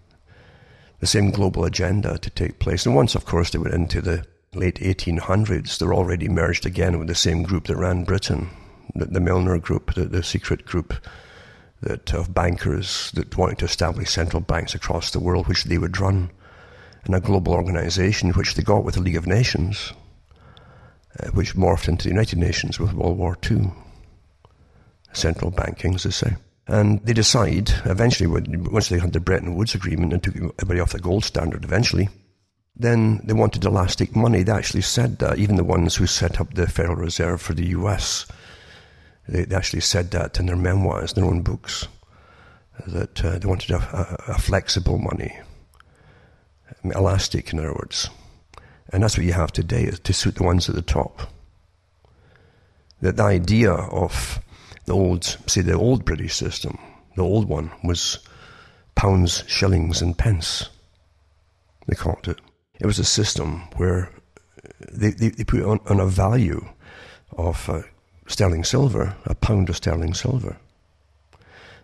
[0.99, 2.87] the same global agenda to take place.
[2.87, 7.09] And once, of course, they went into the late 1800s, they're already merged again with
[7.09, 8.49] the same group that ran Britain,
[8.95, 10.95] the, the Milner Group, the, the secret group
[11.81, 16.01] that of bankers that wanted to establish central banks across the world, which they would
[16.01, 16.31] run
[17.07, 19.93] in a global organization, which they got with the League of Nations,
[21.21, 23.71] uh, which morphed into the United Nations with World War II.
[25.13, 26.37] Central banking, as they say.
[26.67, 30.93] And they decide, eventually, once they had the Bretton Woods Agreement and took everybody off
[30.93, 32.11] the gold standard eventually,
[32.79, 34.43] then they wanted elastic money.
[34.43, 37.67] They actually said that, even the ones who set up the Federal Reserve for the
[37.69, 38.27] US,
[39.29, 41.89] they, they actually said that in their memoirs, their own books,
[42.87, 43.79] that uh, they wanted a,
[44.29, 45.37] a, a flexible money,
[46.85, 48.09] elastic, in other words.
[48.93, 51.23] And that's what you have today, to suit the ones at the top.
[53.01, 54.41] That the idea of
[54.87, 56.79] the old, say, the old British system,
[57.17, 58.21] the old one was
[58.95, 60.69] pounds, shillings, and pence.
[61.87, 62.41] They called it.
[62.81, 64.11] It was a system where
[64.93, 66.67] they, they, they put on, on, a value
[67.37, 67.83] of uh,
[68.27, 70.57] sterling silver, a pound of sterling silver.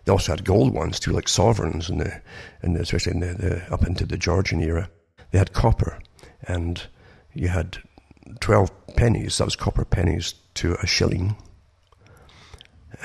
[0.05, 2.21] They also had gold ones too, like sovereigns, in the,
[2.63, 4.89] in the, especially in the, the, up into the Georgian era.
[5.31, 5.99] They had copper,
[6.47, 6.81] and
[7.33, 7.77] you had
[8.39, 11.35] 12 pennies, that was copper pennies, to a shilling.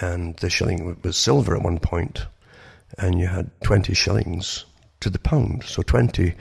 [0.01, 2.27] And the shilling was silver at one point,
[2.99, 4.67] and you had 20 shillings
[5.01, 5.65] to the pound.
[5.65, 6.35] So 20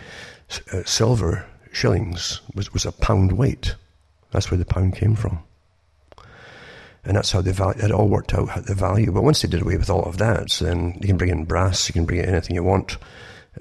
[0.71, 3.75] uh, silver shillings was, was a pound weight.
[4.31, 5.43] That's where the pound came from.
[7.03, 9.11] And that's how the value, it all worked out, the value.
[9.11, 11.87] But once they did away with all of that, then you can bring in brass,
[11.87, 12.97] you can bring in anything you want,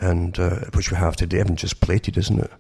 [0.01, 2.51] and uh, which we have today, even just plated, isn't it?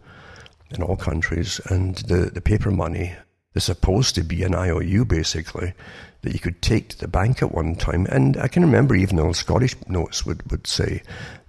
[0.70, 1.60] In all countries.
[1.66, 3.14] And the, the paper money
[3.54, 5.74] is supposed to be an IOU, basically,
[6.22, 8.06] that you could take to the bank at one time.
[8.06, 11.02] And I can remember even the old Scottish notes would, would say,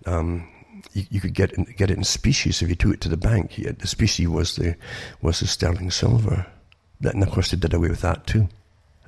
[0.06, 0.48] um,
[0.94, 3.18] you, you, could get in, get it in specie if you took it to the
[3.18, 3.56] bank.
[3.56, 4.76] The specie was the
[5.22, 6.46] was the sterling silver.
[7.02, 8.50] And of course, they did away with that too.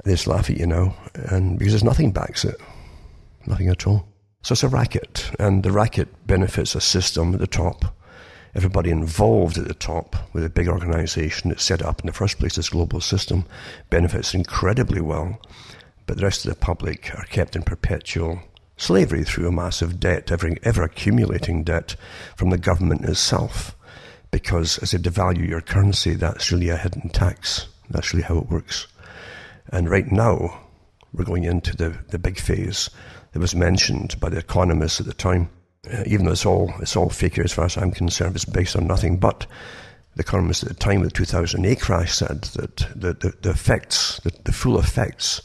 [0.03, 2.55] They just laugh at you now, and because there's nothing backs it,
[3.45, 4.07] nothing at all.
[4.41, 7.95] So it's a racket, and the racket benefits a system at the top.
[8.55, 12.39] Everybody involved at the top with a big organization that's set up in the first
[12.39, 13.45] place, this global system,
[13.89, 15.39] benefits incredibly well,
[16.07, 18.41] but the rest of the public are kept in perpetual
[18.81, 21.95] slavery through a massive debt, ever, ever accumulating debt
[22.35, 23.75] from the government itself.
[24.31, 27.67] Because as they devalue your currency, that's really a hidden tax.
[27.91, 28.87] That's really how it works.
[29.71, 30.61] And right now,
[31.13, 32.89] we're going into the, the big phase
[33.33, 35.49] that was mentioned by the economists at the time.
[35.91, 38.75] Uh, even though it's all, it's all fake as far as I'm concerned, it's based
[38.75, 39.45] on nothing but
[40.15, 44.19] the economists at the time of the 2008 crash said that the, the, the effects,
[44.23, 45.41] the, the full effects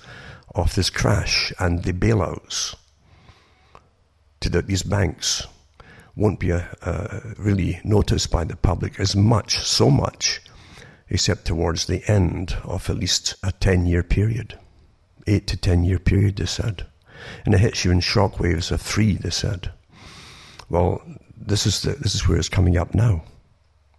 [0.54, 2.74] of this crash and the bailouts
[4.40, 5.46] to the, these banks
[6.16, 10.40] won't be uh, uh, really noticed by the public as much, so much,
[11.10, 14.58] except towards the end of at least a 10 year period.
[15.26, 16.86] Eight to 10 year period, they said.
[17.44, 19.70] And it hits you in shock waves of three, they said.
[20.68, 21.02] Well,
[21.36, 23.22] this is, the, this is where it's coming up now.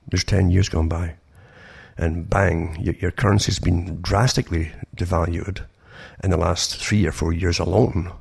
[0.08, 1.16] There's 10 years gone by.
[1.98, 5.62] And bang, your, your currency's been drastically devalued
[6.24, 8.12] in the last three or four years alone.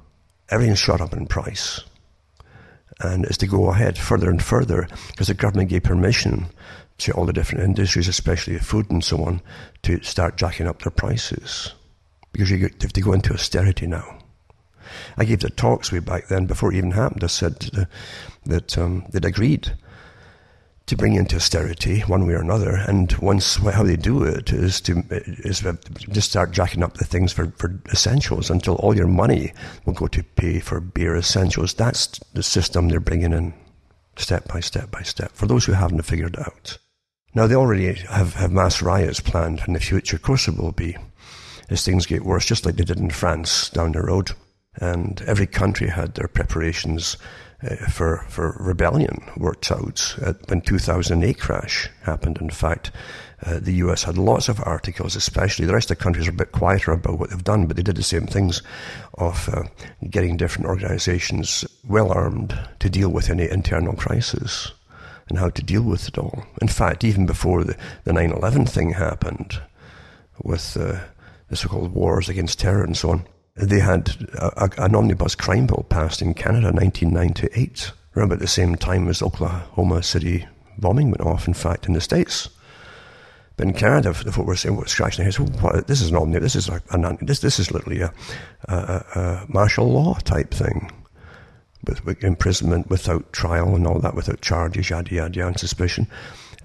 [0.49, 1.83] Everything's shot up in price
[3.01, 6.47] and is to go ahead further and further because the government gave permission
[6.99, 9.43] to all the different industries, especially food and so on,
[9.83, 11.75] to start jacking up their prices
[12.33, 14.19] because you have to go into austerity now.
[15.17, 17.25] I gave the talks way back then before it even happened.
[17.25, 17.89] I said
[18.45, 19.73] that um, they'd agreed
[20.87, 22.77] to bring into austerity one way or another.
[22.77, 25.65] And once how they do it is to is
[26.11, 29.53] just start jacking up the things for, for essentials until all your money
[29.85, 31.75] will go to pay for bare essentials.
[31.75, 33.53] That's the system they're bringing in
[34.17, 36.79] step by step by step for those who haven't figured it out.
[37.35, 40.17] Now they already have, have mass riots planned in the future.
[40.17, 40.97] Of course, it will be
[41.69, 44.31] as things get worse, just like they did in France down the road.
[44.77, 47.17] And every country had their preparations
[47.67, 50.17] uh, for, for rebellion worked out.
[50.23, 52.91] Uh, when 2008 crash happened, in fact,
[53.45, 56.35] uh, the US had lots of articles, especially the rest of the countries are a
[56.35, 58.63] bit quieter about what they've done, but they did the same things
[59.15, 59.65] of uh,
[60.09, 64.73] getting different organizations well armed to deal with any internal crisis
[65.29, 66.45] and how to deal with it all.
[66.63, 69.61] In fact, even before the, the 9-11 thing happened
[70.43, 71.01] with uh,
[71.49, 75.67] the so-called wars against terror and so on, they had a, a, an omnibus crime
[75.67, 80.47] bill passed in Canada in 1998, around at the same time as Oklahoma City
[80.79, 82.51] bombing went off, in fact, in the States.
[83.57, 86.53] But in Canada, the folk were saying, scratching their heads, what, this is an omnibus,
[86.53, 88.13] This is a, a, this, this is literally a,
[88.69, 90.93] a, a martial law type thing.
[91.87, 96.09] With, with, imprisonment without trial and all that, without charges, yada, yada, yada, and suspicion.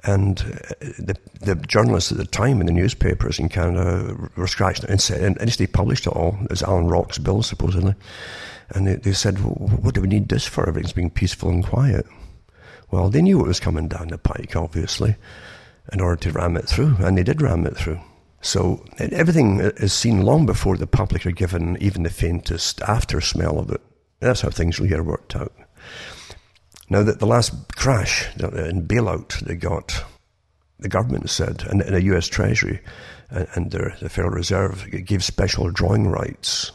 [0.04, 4.90] And uh, the, the journalists at the time in the newspapers in Canada were scratching
[4.90, 7.94] and said, and they published it all as Allan Rock's bill, supposedly.
[8.70, 10.68] And they, they said, well, what do we need this for?
[10.68, 12.06] Everything's being peaceful and quiet.
[12.90, 15.16] Well, they knew what was coming down the pike, obviously
[15.92, 18.00] in order to ram it through, and they did ram it through.
[18.42, 23.60] So everything is seen long before the public are given even the faintest after smell
[23.60, 23.82] of it.
[24.20, 25.54] That's how things really are worked out.
[26.92, 30.04] Now, that the last crash in bailout they got,
[30.78, 32.82] the government said, and the US Treasury
[33.30, 36.74] and the Federal Reserve gave special drawing rights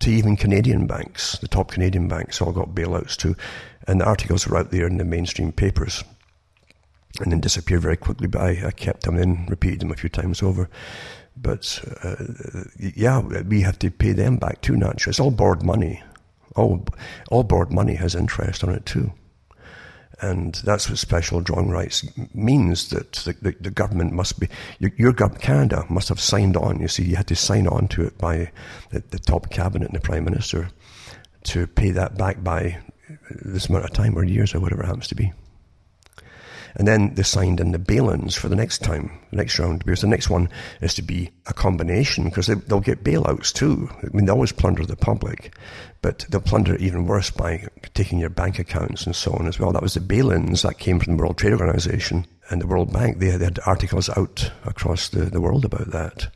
[0.00, 1.38] to even Canadian banks.
[1.38, 3.34] The top Canadian banks all got bailouts too.
[3.88, 6.04] And the articles were out there in the mainstream papers
[7.18, 8.26] and then disappeared very quickly.
[8.26, 10.68] But I, I kept them in, repeated them a few times over.
[11.38, 12.16] But uh,
[12.78, 14.76] yeah, we have to pay them back too.
[14.76, 16.02] Naturally, it's all borrowed money.
[16.56, 16.86] All
[17.30, 19.12] all borrowed money has interest on it too,
[20.20, 22.88] and that's what special drawing rights means.
[22.88, 26.80] That the, the, the government must be your, your Canada must have signed on.
[26.80, 28.50] You see, you had to sign on to it by
[28.90, 30.70] the, the top cabinet and the prime minister
[31.44, 32.78] to pay that back by
[33.30, 35.32] this amount of time or years or whatever it happens to be.
[36.78, 40.02] And then they signed in the bail-ins for the next time, the next round, because
[40.02, 40.50] the next one
[40.82, 43.88] is to be a combination, because they, will get bailouts too.
[44.02, 45.56] I mean, they always plunder the public,
[46.02, 49.58] but they'll plunder it even worse by taking your bank accounts and so on as
[49.58, 49.72] well.
[49.72, 53.20] That was the bail-ins that came from the World Trade Organization and the World Bank.
[53.20, 56.28] They, they had articles out across the, the world about that.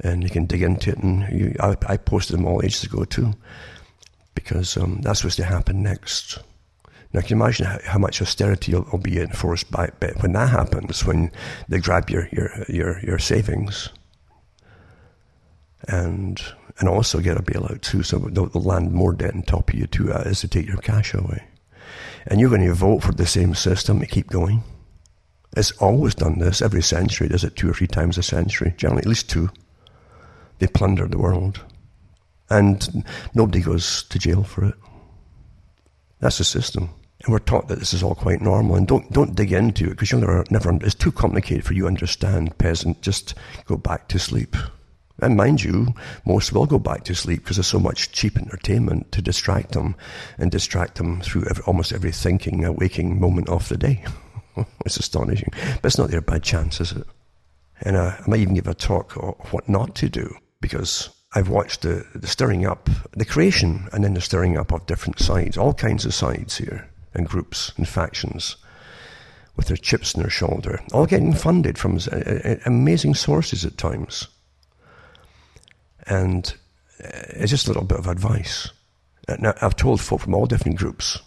[0.00, 3.04] And you can dig into it, and you, I, I posted them all ages ago
[3.04, 3.32] too,
[4.34, 6.40] because um, that's what's to happen next.
[7.12, 9.90] Now, can you imagine how, how much austerity will, will, be enforced by
[10.20, 11.04] when that happens?
[11.04, 11.32] When
[11.68, 13.88] they grab your your your, your savings,
[15.86, 16.40] and
[16.78, 19.74] and also get a bailout too, so they'll, they'll land more debt on top of
[19.74, 21.44] you too, uh, as to take your cash away.
[22.26, 24.62] And you're going to vote for the same system to keep going.
[25.56, 27.28] It's always done this every century.
[27.28, 28.74] Does it two or three times a century?
[28.76, 29.50] Generally, at least two.
[30.58, 31.64] They plunder the world,
[32.50, 34.74] and nobody goes to jail for it.
[36.20, 36.90] That's the system.
[37.24, 38.76] And we're taught that this is all quite normal.
[38.76, 41.82] And don't, don't dig into it because you'll never, never, it's too complicated for you
[41.82, 43.02] to understand, peasant.
[43.02, 43.34] Just
[43.66, 44.56] go back to sleep.
[45.20, 45.88] And mind you,
[46.24, 49.96] most will go back to sleep because there's so much cheap entertainment to distract them
[50.38, 54.04] and distract them through every, almost every thinking, uh, waking moment of the day.
[54.86, 55.50] it's astonishing.
[55.52, 57.06] But it's not their bad chance, is it?
[57.80, 61.48] And uh, I might even give a talk on what not to do because I've
[61.48, 65.58] watched the, the stirring up, the creation, and then the stirring up of different sides,
[65.58, 68.56] all kinds of sides here, and groups and factions
[69.54, 73.64] with their chips in their shoulder, all getting funded from uh, uh, uh, amazing sources
[73.64, 74.28] at times.
[76.06, 76.54] And
[77.02, 78.70] uh, it's just a little bit of advice.
[79.38, 81.20] Now, I've told folk from all different groups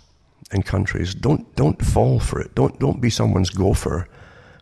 [0.52, 2.56] and countries, don't, don't fall for it.
[2.56, 4.08] Don't, don't be someone's gopher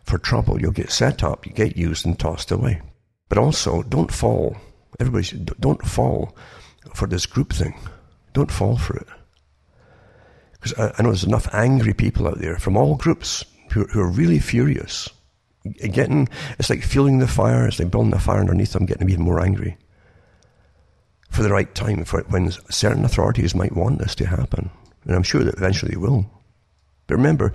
[0.04, 0.60] for trouble.
[0.60, 2.82] You'll get set up, you get used and tossed away.
[3.28, 4.56] But also, don't fall
[4.98, 6.36] Everybody should, don't fall
[6.94, 7.78] for this group thing.
[8.32, 9.06] Don't fall for it.
[10.52, 14.00] Because I, I, know there's enough angry people out there from all groups who, who,
[14.00, 15.08] are really furious.
[15.78, 19.24] Getting, it's like fueling the fire, it's like building the fire underneath them, getting even
[19.24, 19.76] more angry.
[21.30, 24.70] For the right time, for when certain authorities might want this to happen.
[25.04, 26.30] And I'm sure that eventually they will.
[27.06, 27.54] But remember,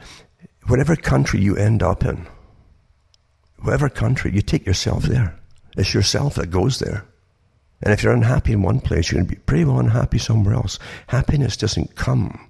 [0.67, 2.25] whatever country you end up in,
[3.59, 5.39] whatever country, you take yourself there.
[5.77, 7.05] It's yourself that goes there.
[7.81, 10.55] And if you're unhappy in one place, you're going to be pretty well unhappy somewhere
[10.55, 10.79] else.
[11.07, 12.49] Happiness doesn't come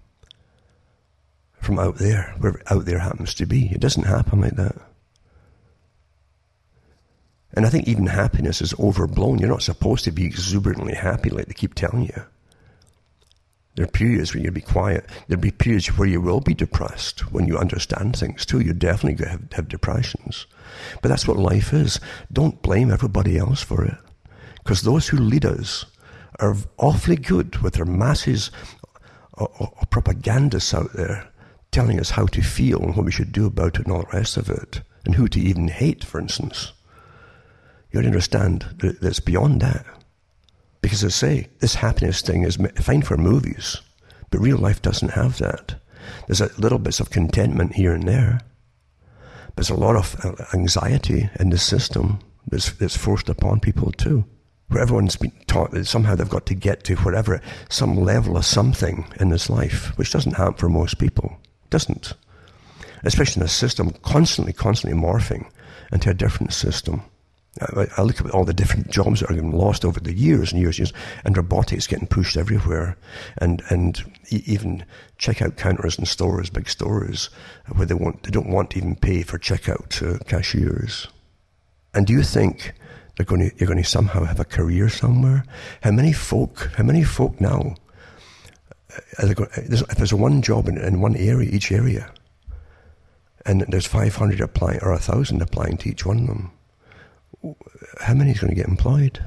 [1.60, 3.70] from out there, where out there happens to be.
[3.72, 4.76] It doesn't happen like that.
[7.54, 9.40] And I think even happiness is overblown.
[9.40, 12.24] You're not supposed to be exuberantly happy like they keep telling you.
[13.76, 15.06] There are periods where you'll be quiet.
[15.28, 18.62] There'll be periods where you will be depressed when you understand things too.
[18.62, 20.48] You're definitely going to have, have depressions.
[21.02, 22.00] But that's what life is.
[22.32, 23.98] Don't blame everybody else for it.
[24.66, 25.86] Because those who lead us
[26.40, 28.50] are awfully good with their masses
[29.36, 31.30] of, propagandists out there
[31.72, 34.18] telling us how to feel and what we should do about it and all the
[34.18, 36.74] rest of it, and who to even hate, for instance.
[37.92, 39.86] You understand that it's beyond that.
[40.82, 43.82] Because I say, this happiness thing is fine for movies,
[44.32, 45.76] but real life doesn't have that.
[46.26, 48.42] There's a little bits of contentment here and there.
[49.48, 53.92] But there's a lot of uh, anxiety in the system that's, that's forced upon people
[53.92, 54.26] too
[54.68, 58.46] where everyone's been taught that somehow they've got to get to whatever, some level of
[58.46, 61.38] something in this life, which doesn't happen for most people.
[61.70, 62.14] Doesn't.
[63.04, 65.48] Especially in a system constantly, constantly morphing
[65.92, 67.04] into a different system.
[67.62, 70.52] I, I look at all the different jobs that are getting lost over the years
[70.52, 70.94] and years and years,
[71.24, 72.98] and robotics getting pushed everywhere,
[73.38, 74.86] and and even
[75.20, 77.30] checkout counters in stores, big stores,
[77.74, 81.08] where they want they don't want to even pay for checkout to cashiers.
[81.94, 82.74] And do you think
[83.16, 85.46] they're going to, you're going to somehow have a career somewhere?
[85.82, 86.72] How many folk?
[86.76, 87.76] How many folk now?
[89.18, 92.12] Uh, going, if there's one job in, in one area, each area,
[93.46, 96.52] and there's 500 applying or 1,000 applying to each one of them,
[98.02, 99.24] how many is going to get employed?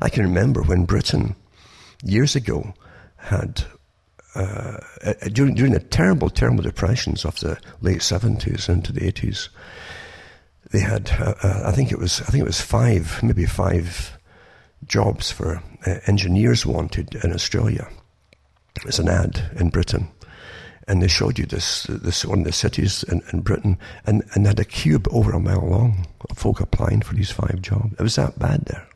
[0.00, 1.34] I can remember when Britain,
[2.02, 2.74] years ago,
[3.16, 3.64] had
[4.34, 9.48] uh, uh, during during the terrible, terrible depressions of the late 70s into the 80s,
[10.70, 14.18] they had uh, uh, I think it was I think it was five, maybe five
[14.86, 17.88] jobs for uh, engineers wanted in Australia.
[18.86, 20.08] It's an ad in Britain
[20.90, 24.44] and they showed you this this one of the cities in, in Britain, and, and
[24.44, 27.92] had a cube over a mile long of folk applying for these five jobs.
[27.92, 28.86] It was that bad there.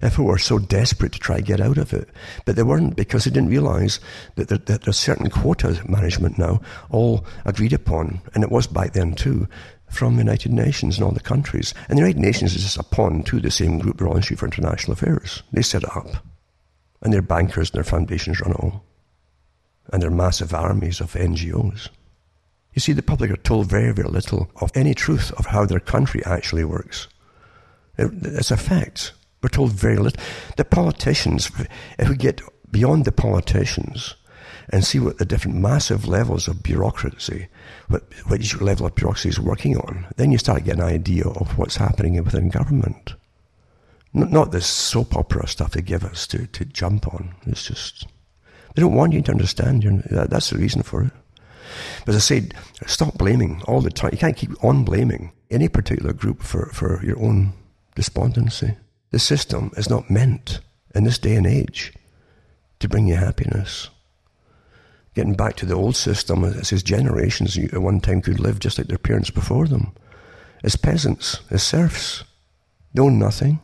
[0.00, 2.08] People were so desperate to try to get out of it,
[2.46, 4.00] but they weren't because they didn't realise
[4.36, 8.94] that, that, that there's certain quota management now, all agreed upon, and it was back
[8.94, 9.48] then too,
[9.90, 11.74] from the United Nations and all the countries.
[11.88, 14.46] And the United Nations is just a pawn to the same group, Royal Institute for
[14.46, 15.42] International Affairs.
[15.52, 16.24] They set it up,
[17.02, 18.84] and their bankers and their foundations run it all
[19.92, 21.88] and their massive armies of NGOs.
[22.74, 25.80] You see, the public are told very, very little of any truth of how their
[25.80, 27.08] country actually works.
[27.96, 29.12] It's a fact.
[29.42, 30.22] We're told very little.
[30.56, 31.50] The politicians,
[31.98, 34.14] if we get beyond the politicians
[34.70, 37.48] and see what the different massive levels of bureaucracy,
[37.88, 38.02] what,
[38.38, 41.56] each level of bureaucracy is working on, then you start to get an idea of
[41.56, 43.14] what's happening within government.
[44.12, 47.34] Not this soap opera stuff they give us to, to jump on.
[47.46, 48.06] It's just
[48.74, 49.82] they don't want you to understand.
[50.10, 51.12] That, that's the reason for it.
[52.04, 52.54] But as I said,
[52.86, 54.10] stop blaming all the time.
[54.12, 57.52] You can't keep on blaming any particular group for, for your own
[57.94, 58.76] despondency.
[59.10, 60.60] The system is not meant
[60.94, 61.92] in this day and age
[62.80, 63.90] to bring you happiness.
[65.18, 68.78] Getting back to the old system, it says generations at one time could live just
[68.78, 69.92] like their parents before them.
[70.62, 72.22] As peasants, as serfs.
[72.94, 73.58] They own nothing.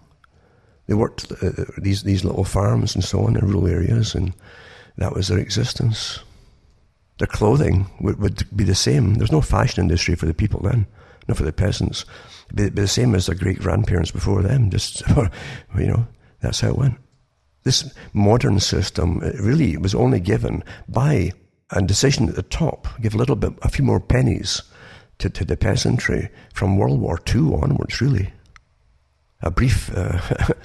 [0.89, 4.35] They worked uh, these, these little farms and so on in rural areas and
[4.97, 6.19] that was their existence.
[7.19, 9.15] Their clothing would, would be the same.
[9.15, 10.89] There's no fashion industry for the people then,
[11.29, 12.05] not for the peasants.
[12.47, 14.71] It'd be, be the same as their great grandparents before them.
[14.71, 15.05] Just,
[15.79, 16.05] you know,
[16.41, 16.99] that's how it went.
[17.63, 21.31] This modern system really was only given by
[21.71, 24.63] a decision at the top, give a little bit, a few more pennies
[25.19, 28.33] to, to the peasantry from World War II onwards, really.
[29.43, 30.21] A brief uh,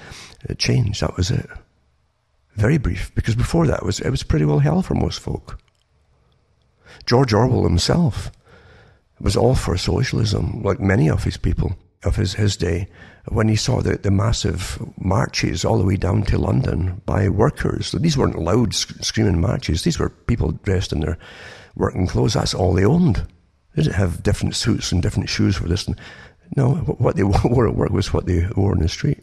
[0.58, 1.48] change, that was it.
[2.54, 5.60] Very brief, because before that it was, it was pretty well hell for most folk.
[7.06, 8.30] George Orwell himself
[9.20, 12.88] was all for socialism, like many of his people of his, his day,
[13.28, 17.92] when he saw the, the massive marches all the way down to London by workers.
[17.92, 21.18] These weren't loud screaming marches, these were people dressed in their
[21.76, 22.34] working clothes.
[22.34, 23.26] That's all they owned.
[23.74, 25.88] They didn't have different suits and different shoes for this.
[26.56, 29.22] No, what they wore at work was what they wore in the street.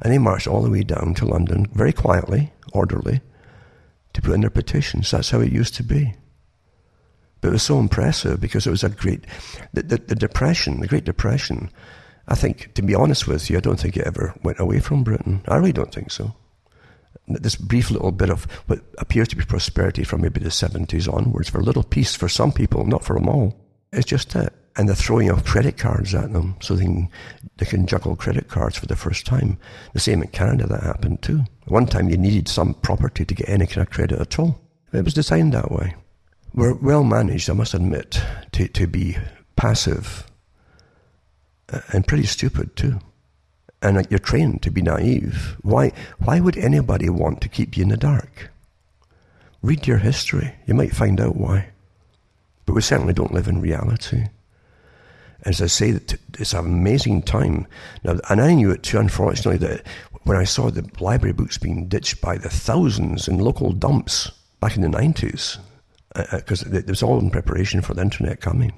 [0.00, 3.20] And they marched all the way down to London very quietly orderly,
[4.12, 5.10] to put in their petitions.
[5.10, 6.14] That's how it used to be.
[7.40, 9.24] But it was so impressive because it was a great,
[9.72, 11.70] the, the, the, Depression, the Great Depression,
[12.26, 15.04] I think, to be honest with you, I don't think it ever went away from
[15.04, 15.42] Britain.
[15.46, 16.34] I really don't think so.
[17.28, 21.48] This brief little bit of what appears to be prosperity from maybe the 70s onwards,
[21.48, 23.54] for a little piece for some people, not for them all,
[23.92, 27.10] it's just it and the throwing of credit cards at them so they can,
[27.56, 29.58] they can juggle credit cards for the first time.
[29.92, 31.42] The same in Canada, that happened too.
[31.66, 34.60] One time you needed some property to get any kind of credit at all.
[34.92, 35.96] It was designed that way.
[36.54, 38.20] We're well managed, I must admit,
[38.52, 39.16] to, to be
[39.56, 40.26] passive
[41.72, 43.00] uh, and pretty stupid too.
[43.80, 45.56] And you're trained to be naive.
[45.62, 48.50] Why, why would anybody want to keep you in the dark?
[49.62, 50.54] Read your history.
[50.66, 51.68] You might find out why.
[52.66, 54.26] But we certainly don't live in reality.
[55.42, 55.90] As I say,
[56.38, 57.66] it's an amazing time.
[58.02, 59.86] Now, and I knew it too, unfortunately, that
[60.24, 64.30] when I saw the library books being ditched by the thousands in local dumps
[64.60, 65.58] back in the 90s,
[66.14, 68.72] because uh, uh it was all in preparation for the internet coming.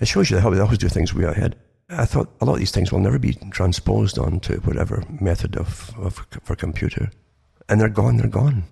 [0.00, 1.56] It shows you how they always do things way ahead.
[1.90, 5.90] I thought a lot of these things will never be transposed onto whatever method of,
[5.98, 7.10] of for computer.
[7.68, 8.64] And they're gone, they're gone.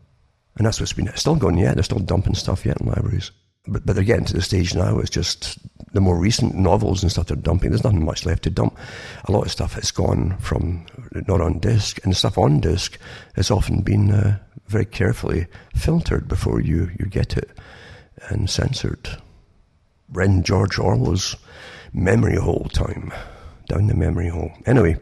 [0.56, 1.74] And that's what's been still going yet.
[1.74, 3.30] They're still dumping stuff yet in libraries.
[3.66, 5.58] But, but they're getting to the stage now, it's just
[5.92, 7.70] the more recent novels and stuff they're dumping.
[7.70, 8.76] There's nothing much left to dump.
[9.24, 10.86] A lot of stuff has gone from
[11.26, 12.98] not on disc, and the stuff on disc
[13.34, 17.50] has often been uh, very carefully filtered before you, you get it
[18.28, 19.08] and censored.
[20.12, 21.36] When George Orwell's
[21.96, 23.12] memory hole time.
[23.68, 24.52] Down the memory hole.
[24.66, 24.96] Anyway,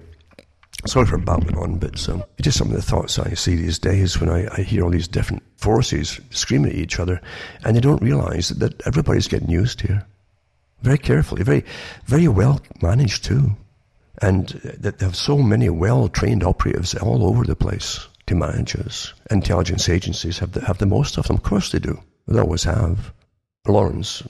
[0.87, 4.20] sorry for babbling on, but um, just some of the thoughts I see these days
[4.20, 7.20] when I, I, hear all these different forces screaming at each other,
[7.64, 10.07] and they don't realise that everybody's getting used here.
[10.85, 11.64] Very carefully, very,
[12.05, 13.57] very well managed too.
[14.20, 14.49] And
[14.80, 19.14] that they have so many well trained operatives all over the place to manage us.
[19.30, 21.37] Intelligence agencies have the, have the most of them.
[21.37, 22.01] Of course they do.
[22.28, 23.14] They always have.
[23.66, 24.22] Lawrence,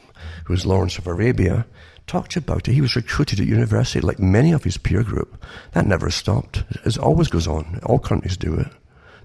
[0.45, 1.67] who was Lawrence of Arabia,
[2.07, 2.75] talked about it.
[2.75, 5.45] He was recruited at university like many of his peer group.
[5.73, 6.63] That never stopped.
[6.85, 7.81] It always goes on.
[7.83, 8.69] All countries do it.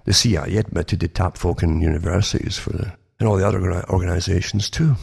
[0.05, 3.61] The CIA admitted to tap folk in universities for the, and all the other
[3.91, 4.95] organizations too.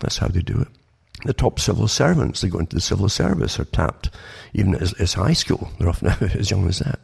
[0.00, 0.77] That's how they do it.
[1.24, 4.10] The top civil servants, they go into the civil service, are tapped,
[4.52, 5.70] even as, as high school.
[5.78, 6.08] They're often
[6.38, 7.00] as young as that.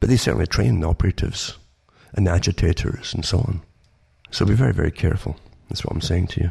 [0.00, 1.56] But they certainly train the operatives
[2.14, 3.62] and agitators and so on.
[4.30, 5.36] So be very, very careful.
[5.68, 6.50] That's what I'm saying to you.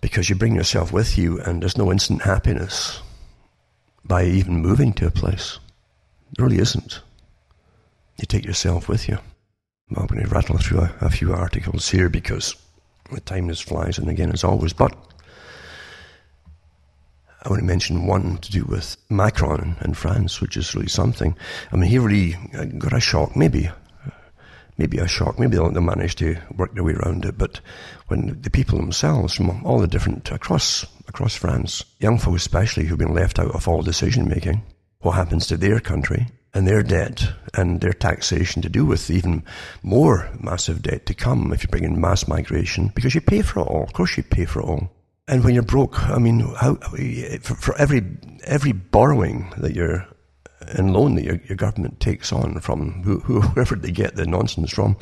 [0.00, 3.00] Because you bring yourself with you, and there's no instant happiness
[4.04, 5.58] by even moving to a place.
[6.36, 7.00] There really isn't.
[8.18, 9.18] You take yourself with you.
[9.96, 12.56] I'm going to rattle through a, a few articles here because
[13.10, 14.72] the time just flies, and again, as always.
[14.72, 14.96] But
[17.44, 21.36] I want to mention one to do with Macron in France, which is really something.
[21.72, 24.10] I mean, he really uh, got a shock, maybe, uh,
[24.78, 25.40] maybe a shock.
[25.40, 27.36] Maybe they'll, they'll manage to work their way around it.
[27.36, 27.60] But
[28.06, 32.98] when the people themselves, from all the different across across France, young folk especially, who've
[32.98, 34.62] been left out of all decision making,
[35.00, 37.24] what happens to their country and their debt
[37.54, 39.42] and their taxation to do with even
[39.82, 43.60] more massive debt to come if you bring in mass migration, because you pay for
[43.60, 43.82] it all.
[43.82, 44.90] Of course, you pay for it all.
[45.32, 48.04] And when you're broke, I mean, how, for, for every
[48.44, 50.06] every borrowing that you're
[50.60, 54.70] and loan that your, your government takes on from who, whoever they get the nonsense
[54.70, 54.94] from,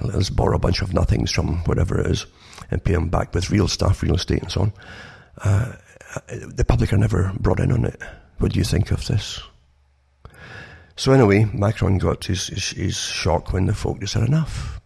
[0.00, 2.24] let's borrow a bunch of nothings from whatever it is
[2.70, 4.72] and pay them back with real stuff, real estate and so on.
[5.36, 5.76] Uh,
[6.30, 8.00] the public are never brought in on it.
[8.38, 9.42] What do you think of this?
[10.96, 14.77] So anyway, Macron got his, his, his shock when the folk just had enough.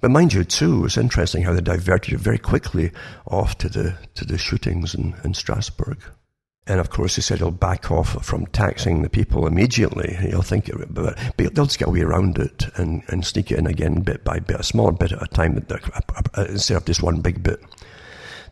[0.00, 2.92] But mind you, too, it's interesting how they diverted very quickly
[3.26, 5.98] off to the to the shootings in, in Strasbourg.
[6.68, 10.14] And of course, he said he'll back off from taxing the people immediately.
[10.20, 13.58] He'll think, but, but they'll just get a way around it and, and sneak it
[13.58, 16.76] in again bit by bit, a smaller bit at a time uh, uh, uh, instead
[16.76, 17.58] of just one big bit.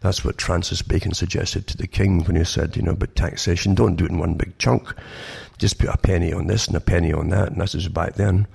[0.00, 3.74] That's what Francis Bacon suggested to the king when he said, you know, but taxation,
[3.74, 4.94] don't do it in one big chunk.
[5.58, 8.14] Just put a penny on this and a penny on that, and this is back
[8.14, 8.46] then,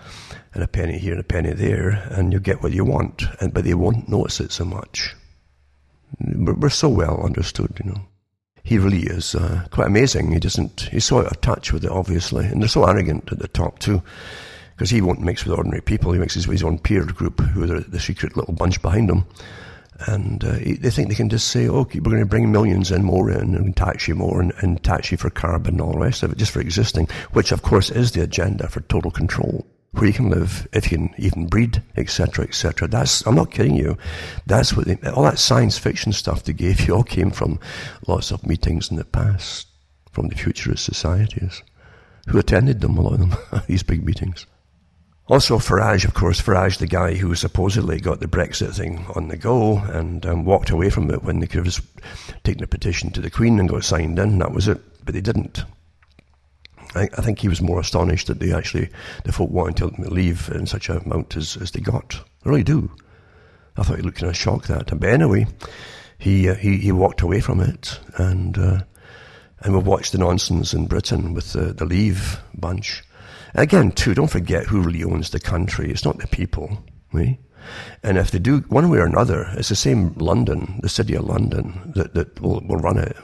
[0.54, 3.54] and a penny here and a penny there, and you'll get what you want, and
[3.54, 5.16] but they won't notice it so much.
[6.20, 8.02] We're so well understood, you know
[8.64, 10.32] he really is uh, quite amazing.
[10.32, 12.46] He doesn't, he's so out of touch with it, obviously.
[12.46, 14.02] And they're so arrogant at the top, too,
[14.76, 16.12] because he won't mix with ordinary people.
[16.12, 19.26] He mixes with his own peer group, who are the secret little bunch behind him.
[20.08, 23.04] And uh, they think they can just say, okay, we're going to bring millions in
[23.04, 26.00] more in and tax you more and, and tax you for carbon and all the
[26.00, 29.66] rest of it, just for existing, which, of course, is the agenda for total control
[29.92, 32.88] where you can live, if you can even breed, etc., etc.
[32.88, 33.98] That's, I'm not kidding you.
[34.46, 37.60] That's what they, all that science fiction stuff they gave you all came from
[38.08, 39.68] lots of meetings in the past,
[40.12, 41.62] from the futurist societies.
[42.28, 44.46] Who attended them, a lot of them, these big meetings.
[45.28, 49.38] Also, Farage, of course, Farage, the guy who supposedly got the Brexit thing on the
[49.38, 51.82] go and um, walked away from it when they could have
[52.44, 54.40] taken a petition to the Queen and got signed in.
[54.40, 54.82] That was it.
[55.06, 55.64] But they didn't.
[56.96, 58.90] I, I, think he was more astonished that they actually,
[59.24, 62.16] the folk wanted to leave in such a amount as, as they got.
[62.46, 62.92] I really do.
[63.78, 64.88] I thought he looked kind of shocked that.
[64.88, 65.48] But anyway,
[66.18, 68.82] he, uh, he, he walked away from it and, uh,
[69.62, 73.04] and we've watched the nonsense in Britain with the, the Leave bunch.
[73.54, 75.92] Again, too, don't forget who really owns the country.
[75.92, 77.38] It's not the people, right?
[78.04, 81.26] And if they do one way or another, it's the same London, the city of
[81.26, 83.16] London, that, that will, will run it.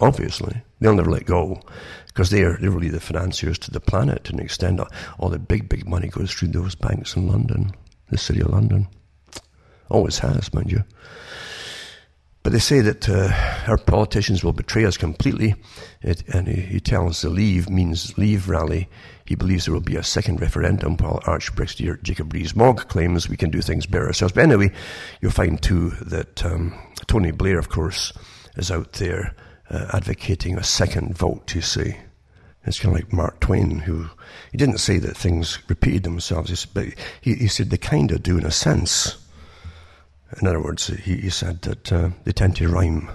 [0.00, 1.60] Obviously, they'll never let go
[2.06, 4.80] because they're, they're really the financiers to the planet to an extent.
[5.18, 7.72] All the big, big money goes through those banks in London,
[8.08, 8.88] the city of London.
[9.90, 10.84] Always has, mind you.
[12.42, 13.30] But they say that uh,
[13.66, 15.56] our politicians will betray us completely.
[16.00, 18.88] It, and he, he, tells the Leave means Leave rally.
[19.30, 23.50] He believes there will be a second referendum, while arch-Brexiteer Jacob Rees-Mogg claims we can
[23.50, 24.34] do things better ourselves.
[24.34, 24.72] But anyway,
[25.20, 26.76] you'll find too that um,
[27.06, 28.12] Tony Blair, of course,
[28.56, 29.36] is out there
[29.70, 31.94] uh, advocating a second vote, you see.
[32.64, 34.06] It's kind of like Mark Twain, who
[34.50, 36.86] he didn't say that things repeated themselves, but
[37.20, 39.16] he, he said they kind of do in a sense.
[40.40, 43.08] In other words, he, he said that uh, they tend to rhyme.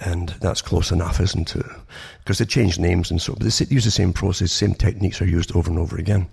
[0.00, 1.66] And that's close enough, isn't it?
[2.18, 5.26] Because they change names and so, but they use the same process, same techniques are
[5.26, 6.28] used over and over again.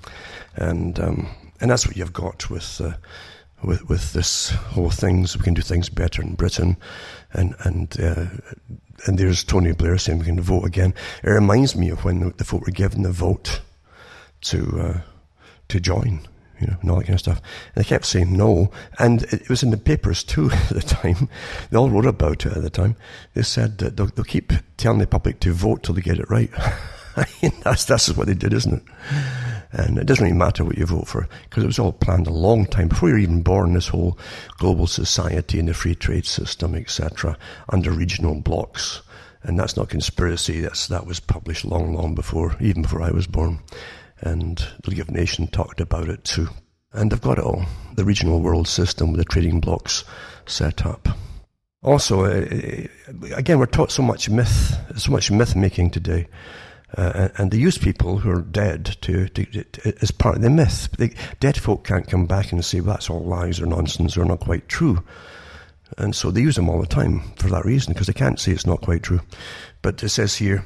[0.55, 1.29] And, um,
[1.61, 2.93] and that's what you've got with, uh,
[3.63, 5.37] with, with this whole things.
[5.37, 6.75] We can do things better in Britain.
[7.31, 8.25] And, and uh,
[9.05, 10.93] and there's Tony Blair saying we can vote again.
[11.23, 13.61] It reminds me of when the, the folk were given the vote
[14.41, 14.99] to uh,
[15.67, 16.21] to join,
[16.59, 17.41] you know, and all that kind of stuff.
[17.75, 21.29] And they kept saying no, and it was in the papers too at the time.
[21.69, 22.95] They all wrote about it at the time.
[23.33, 26.29] They said that they'll, they'll keep telling the public to vote till they get it
[26.29, 26.51] right.
[27.63, 28.83] that's that's what they did, isn't it?
[29.71, 32.31] And it doesn't really matter what you vote for because it was all planned a
[32.31, 33.73] long time before you're even born.
[33.73, 34.17] This whole
[34.57, 37.37] global society and the free trade system, etc.,
[37.69, 39.01] under regional blocks,
[39.43, 40.61] and that's not conspiracy.
[40.61, 43.59] That's that was published long, long before, even before I was born.
[44.21, 46.49] And the League of Nations talked about it too.
[46.93, 47.65] And they've got it all.
[47.95, 50.03] The regional world system with the trading blocks
[50.45, 51.09] set up.
[51.83, 52.87] Also, uh,
[53.35, 56.27] again, we're taught so much myth, so much myth making today.
[56.97, 60.49] Uh, and they use people who are dead to, to, to, as part of the
[60.49, 60.89] myth.
[60.97, 64.23] They, dead folk can't come back and say, well, that's all lies or nonsense or
[64.23, 65.03] not quite true.
[65.97, 68.51] And so they use them all the time for that reason, because they can't say
[68.53, 69.21] it's not quite true.
[69.81, 70.65] But it says here,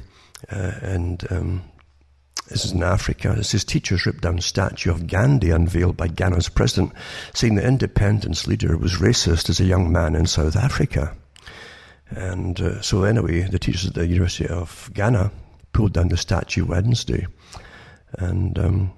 [0.51, 1.63] uh, and um,
[2.49, 6.49] this is in Africa, it says teachers ripped down statue of Gandhi unveiled by Ghana's
[6.49, 6.93] president,
[7.33, 11.15] saying the independence leader was racist as a young man in South Africa.
[12.09, 15.31] And uh, so anyway, the teachers at the University of Ghana
[15.73, 17.27] pulled down the statue Wednesday.
[18.13, 18.93] And um,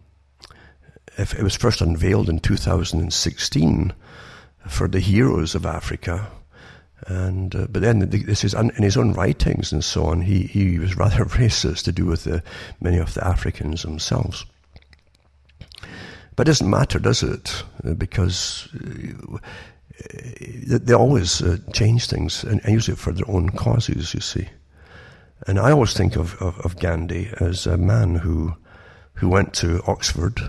[1.18, 3.94] if it was first unveiled in 2016
[4.68, 6.32] for the heroes of Africa.
[7.08, 10.22] And uh, but then this is in his own writings and so on.
[10.22, 12.44] He he was rather racist to do with the,
[12.80, 14.46] many of the Africans themselves.
[16.36, 17.64] But it doesn't matter, does it?
[17.98, 19.38] Because uh,
[20.82, 24.14] they always uh, change things and use it for their own causes.
[24.14, 24.48] You see.
[25.48, 28.56] And I always think of, of, of Gandhi as a man who,
[29.16, 30.40] who went to Oxford.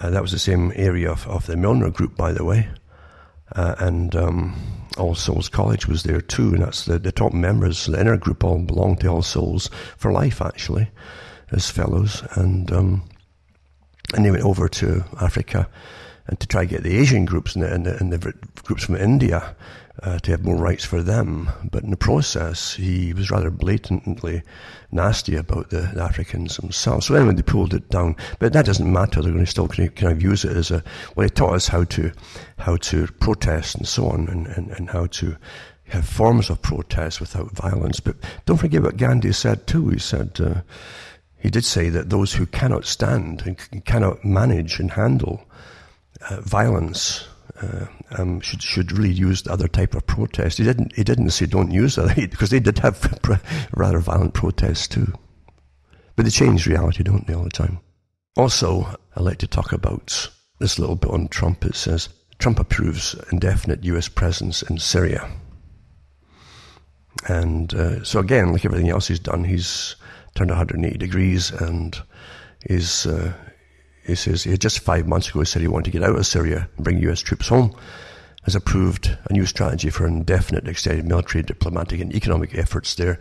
[0.00, 2.68] Uh, that was the same area of, of the Milner Group, by the way.
[3.56, 4.54] Uh, and um,
[4.96, 7.86] All Souls College was there too, and that's the, the top members.
[7.86, 10.90] The inner group all belong to All Souls for life, actually,
[11.50, 12.22] as fellows.
[12.34, 13.02] And um,
[14.14, 15.68] and they went over to Africa
[16.26, 18.84] and to try to get the Asian groups and the, and the, and the groups
[18.84, 19.54] from India
[20.02, 21.50] uh, to have more rights for them.
[21.70, 24.42] But in the process, he was rather blatantly
[24.90, 27.06] nasty about the, the Africans themselves.
[27.06, 28.16] So anyway, they pulled it down.
[28.38, 29.20] But that doesn't matter.
[29.22, 30.82] They're going to still kind of use it as a,
[31.14, 32.12] well, they taught us how to,
[32.58, 35.36] how to protest and so on and, and, and how to
[35.88, 38.00] have forms of protest without violence.
[38.00, 39.88] But don't forget what Gandhi said too.
[39.88, 40.62] He said, uh,
[41.38, 45.44] he did say that those who cannot stand and cannot manage and handle
[46.28, 47.26] uh, violence
[47.62, 47.86] uh,
[48.18, 50.58] um, should should really use the other type of protest.
[50.58, 53.18] He didn't he didn't say don't use that because they did have
[53.74, 55.12] rather violent protests too.
[56.16, 57.80] But they change reality, don't they, all the time?
[58.36, 61.64] Also, I like to talk about this little bit on Trump.
[61.64, 62.08] It says
[62.38, 64.08] Trump approves indefinite U.S.
[64.08, 65.30] presence in Syria.
[67.26, 69.96] And uh, so again, like everything else he's done, he's
[70.34, 71.98] turned 180 degrees and
[72.64, 73.32] is uh,
[74.04, 76.26] he says he had just five months ago said he wanted to get out of
[76.26, 77.74] Syria and bring US troops home.
[78.44, 83.18] Has approved a new strategy for indefinite extended military, diplomatic, and economic efforts there,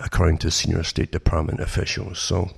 [0.00, 2.18] according to senior State Department officials.
[2.18, 2.50] So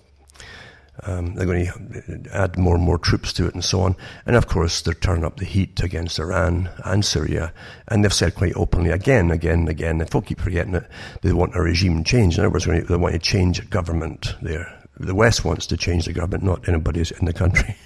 [1.03, 3.97] um, they're going to add more and more troops to it and so on.
[4.25, 7.53] And of course, they're turning up the heat against Iran and Syria.
[7.89, 10.89] And they've said quite openly again, again, again, and folk keep forgetting it,
[11.23, 12.39] they want a regime change.
[12.39, 16.13] In other words, they want to change government there the West wants to change the
[16.13, 17.77] government, not anybody in the country.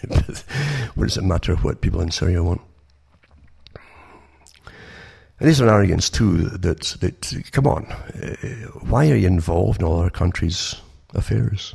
[0.95, 2.61] what does it matter what people in Syria want?
[5.41, 8.37] And there's an arrogance too that, that come on, uh,
[8.83, 10.77] why are you involved in all our country's
[11.15, 11.75] affairs?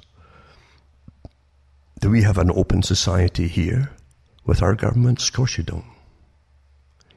[2.00, 3.92] Do we have an open society here
[4.46, 5.28] with our governments?
[5.28, 5.86] Of course you don't.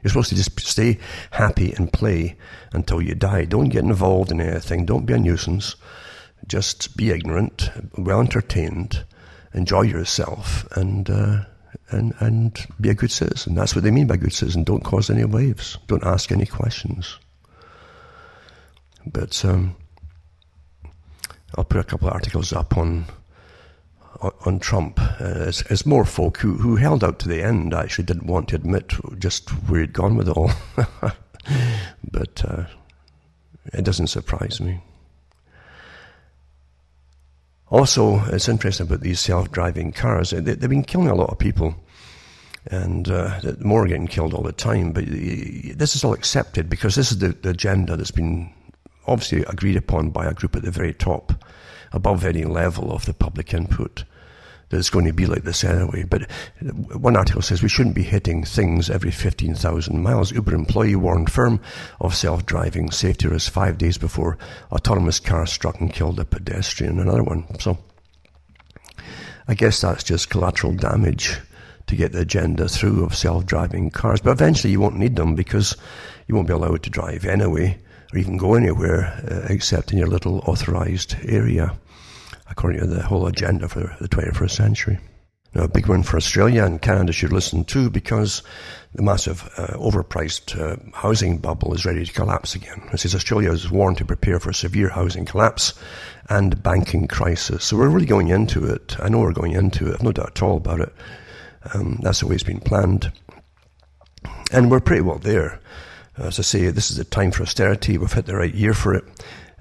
[0.03, 0.99] You're supposed to just stay
[1.33, 2.37] happy and play
[2.73, 3.45] until you die.
[3.45, 4.87] Don't get involved in anything.
[4.87, 5.77] Don't be a nuisance.
[6.47, 9.05] Just be ignorant, well entertained,
[9.53, 11.45] enjoy yourself, and uh,
[11.91, 13.55] and and be a good citizen.
[13.55, 14.65] That's what they mean by good citizen.
[14.65, 15.79] Don't cause any waves.
[15.87, 17.19] Don't ask any questions.
[19.07, 19.77] But um,
[21.57, 23.07] I'll put a couple of articles up on
[24.21, 25.01] on, Trump.
[25.01, 28.27] Uh, as, as more folk who, who held out to the end I actually didn't
[28.27, 30.51] want to admit just where he'd gone with it all.
[32.11, 32.65] but uh,
[33.73, 34.81] it doesn't surprise me.
[37.71, 40.31] Also, it's interesting about these self-driving cars.
[40.31, 41.75] They, have been killing a lot of people,
[42.67, 44.93] and uh, more are getting killed all the time.
[44.93, 48.53] But this is all accepted because this is the, the agenda that's been
[49.07, 51.45] obviously agreed upon by a group at the very top,
[51.93, 54.05] above any level of the public input.
[54.69, 56.05] That it's going to be like this anyway.
[56.05, 56.31] But
[56.93, 60.33] one article says we shouldn't be hitting things every 15,000 miles.
[60.33, 61.61] Uber employee warned firm
[62.01, 64.39] of self-driving safety risk five days before
[64.71, 66.99] autonomous car struck and killed a pedestrian.
[66.99, 67.47] Another one.
[67.61, 67.79] So
[69.47, 71.39] I guess that's just collateral damage
[71.87, 74.21] to get the agenda through of self-driving cars.
[74.21, 75.77] But eventually you won't need them because
[76.27, 77.79] you won't be allowed to drive anyway
[78.13, 81.75] or even go anywhere uh, except in your little authorized area
[82.51, 84.99] according to the whole agenda for the 21st century.
[85.55, 88.43] Now, a big one for Australia and Canada should listen to because
[88.95, 92.89] the massive uh, overpriced uh, housing bubble is ready to collapse again.
[92.93, 95.73] It says Australia is warned to prepare for a severe housing collapse
[96.29, 97.65] and banking crisis.
[97.65, 98.97] So we're really going into it.
[99.01, 99.95] I know we're going into it.
[99.95, 100.93] I've no doubt at all about it.
[101.73, 103.11] Um, that's the way it's been planned.
[104.53, 105.61] And we're pretty well there.
[106.19, 107.97] As I say, this is the time for austerity.
[107.97, 109.05] We've hit the right year for it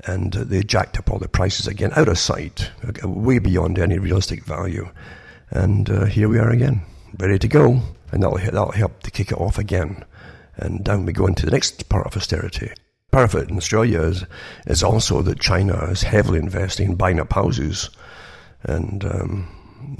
[0.05, 2.71] and they jacked up all the prices again, out of sight,
[3.03, 4.89] way beyond any realistic value.
[5.49, 6.81] And uh, here we are again,
[7.17, 7.81] ready to go,
[8.11, 10.03] and that'll, that'll help to kick it off again.
[10.55, 12.71] And down we go into the next part of austerity.
[13.11, 14.25] Part of it in Australia is,
[14.65, 17.89] is also that China is heavily investing in buying up houses.
[18.63, 19.47] And um,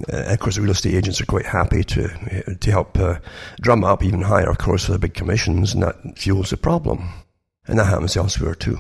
[0.10, 3.20] of course, the real estate agents are quite happy to to help uh,
[3.62, 7.10] drum up even higher, of course, for the big commissions, and that fuels the problem.
[7.68, 8.80] And that happens elsewhere too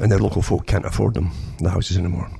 [0.00, 2.30] and the local folk can't afford them, the houses anymore.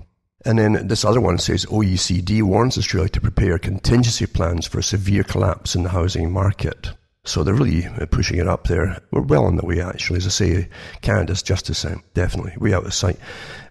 [0.45, 4.83] And then this other one says OECD warns Australia to prepare contingency plans for a
[4.83, 6.91] severe collapse in the housing market.
[7.25, 9.01] So they're really pushing it up there.
[9.13, 10.17] We're well on the way, actually.
[10.17, 10.69] As I say,
[11.03, 12.55] Canada's just the same, definitely.
[12.59, 13.17] Way out of sight.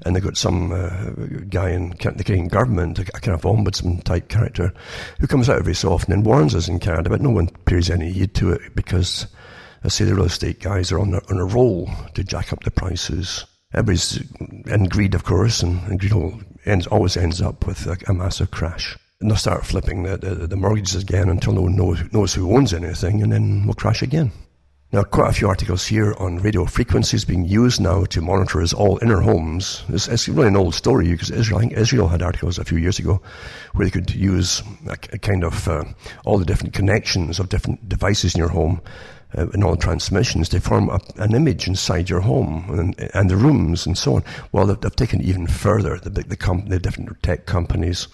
[0.05, 1.09] And they've got some uh,
[1.49, 4.74] guy in the Canadian government, a kind of ombudsman type character,
[5.20, 7.89] who comes out every so often and warns us in Canada, but no one pays
[7.89, 9.28] any heed to it because,
[9.84, 12.64] I say, the real estate guys are on a, on a roll to jack up
[12.64, 13.43] the prices
[13.74, 14.22] everybody's
[14.67, 16.13] in greed, of course, and, and greed
[16.65, 18.97] ends, always ends up with a, a massive crash.
[19.19, 22.55] And they'll start flipping the, the, the, mortgages again until no one knows, knows who
[22.55, 24.32] owns anything, and then we'll crash again.
[24.93, 28.74] Now, quite a few articles here on radio frequencies being used now to monitor us
[28.74, 29.86] all inner homes.
[29.88, 32.78] It's, it's really an old story because Israel, I think Israel had articles a few
[32.78, 33.22] years ago
[33.74, 35.86] where they could use a, a kind of uh,
[36.26, 38.82] all the different connections of different devices in your home
[39.38, 43.38] uh, and all transmissions, they form a, an image inside your home and, and, the
[43.38, 44.23] rooms and so on.
[44.51, 45.97] Well, they've, they've taken it even further.
[45.97, 48.07] The, the, com- the, different tech companies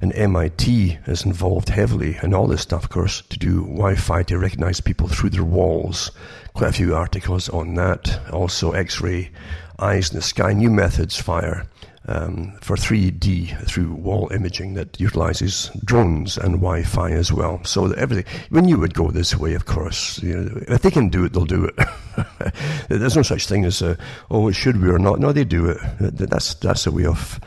[0.00, 4.38] and MIT is involved heavily in all this stuff, of course, to do Wi-Fi to
[4.38, 6.10] recognize people through their walls.
[6.54, 8.20] Quite a few articles on that.
[8.32, 9.30] Also, X-ray
[9.78, 11.66] eyes in the sky, new methods fire
[12.10, 17.62] um, for 3D through wall imaging that utilizes drones and Wi-Fi as well.
[17.64, 21.08] So everything, when you would go this way, of course, you know, if they can
[21.08, 22.54] do it, they'll do it.
[22.88, 23.96] There's no such thing as, a,
[24.30, 25.20] oh, should we or not?
[25.20, 25.78] No, they do it.
[26.00, 27.40] That's, that's a way of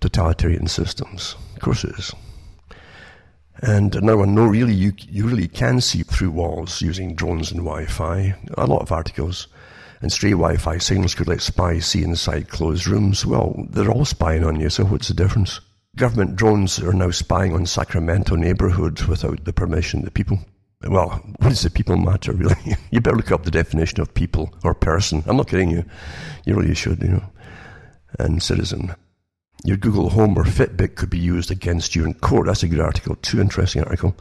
[0.00, 1.36] totalitarian systems.
[1.54, 2.14] Of course it is.
[3.58, 7.60] And another one, no, really, you, you really can see through walls using drones and
[7.60, 8.34] Wi-Fi.
[8.56, 9.48] A lot of articles
[10.06, 13.26] and stray Wi-Fi signals could let spies see inside closed rooms.
[13.26, 15.58] Well, they're all spying on you, so what's the difference?
[15.96, 20.38] Government drones are now spying on Sacramento neighborhoods without the permission of the people.
[20.88, 22.54] Well, what does the people matter, really?
[22.92, 25.24] you better look up the definition of people or person.
[25.26, 25.84] I'm not kidding you.
[26.44, 27.24] You really should, you know.
[28.20, 28.94] And citizen.
[29.64, 32.46] Your Google Home or Fitbit could be used against you in court.
[32.46, 34.14] That's a good article, too interesting article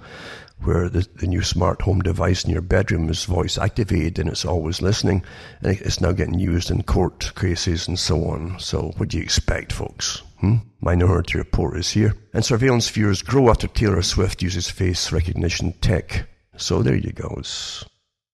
[0.66, 4.45] where the, the, new smart home device in your bedroom is voice activated and it's
[4.45, 5.24] always listening.
[5.61, 8.59] And it's now getting used in court cases and so on.
[8.59, 10.24] So what do you expect, folks?
[10.39, 10.55] Hmm?
[10.82, 12.16] Minority Report is here.
[12.34, 16.28] And surveillance fears grow after Taylor Swift uses face recognition tech.
[16.57, 17.41] So there you go.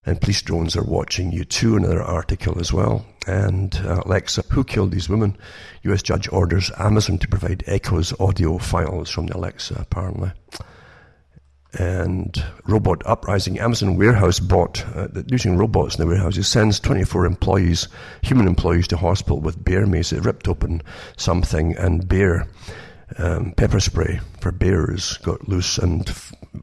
[0.06, 1.76] And police drones are watching you too.
[1.76, 3.06] Another article as well.
[3.28, 5.38] And uh, Alexa, who killed these women?
[5.84, 6.02] U.S.
[6.02, 10.32] judge orders Amazon to provide Echo's audio files from the Alexa, apparently
[11.80, 13.60] and robot uprising.
[13.60, 17.88] Amazon warehouse bot, uh, using robots in the warehouses, sends 24 employees,
[18.22, 20.12] human employees, to hospital with bear mace.
[20.12, 20.82] It ripped open
[21.18, 22.48] something, and bear
[23.18, 26.10] um, pepper spray for bears got loose, and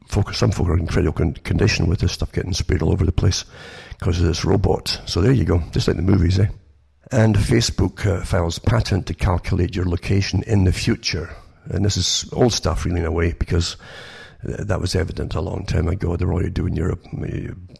[0.07, 3.11] folk, some folk are in critical condition with this stuff getting sprayed all over the
[3.11, 3.45] place
[3.97, 5.01] because of this robot.
[5.05, 6.47] So there you go, just like the movies, eh?
[7.11, 11.35] And Facebook uh, files patent to calculate your location in the future.
[11.65, 13.77] And this is old stuff, really, in a way, because
[14.43, 16.15] that was evident a long time ago.
[16.15, 16.97] They're already doing your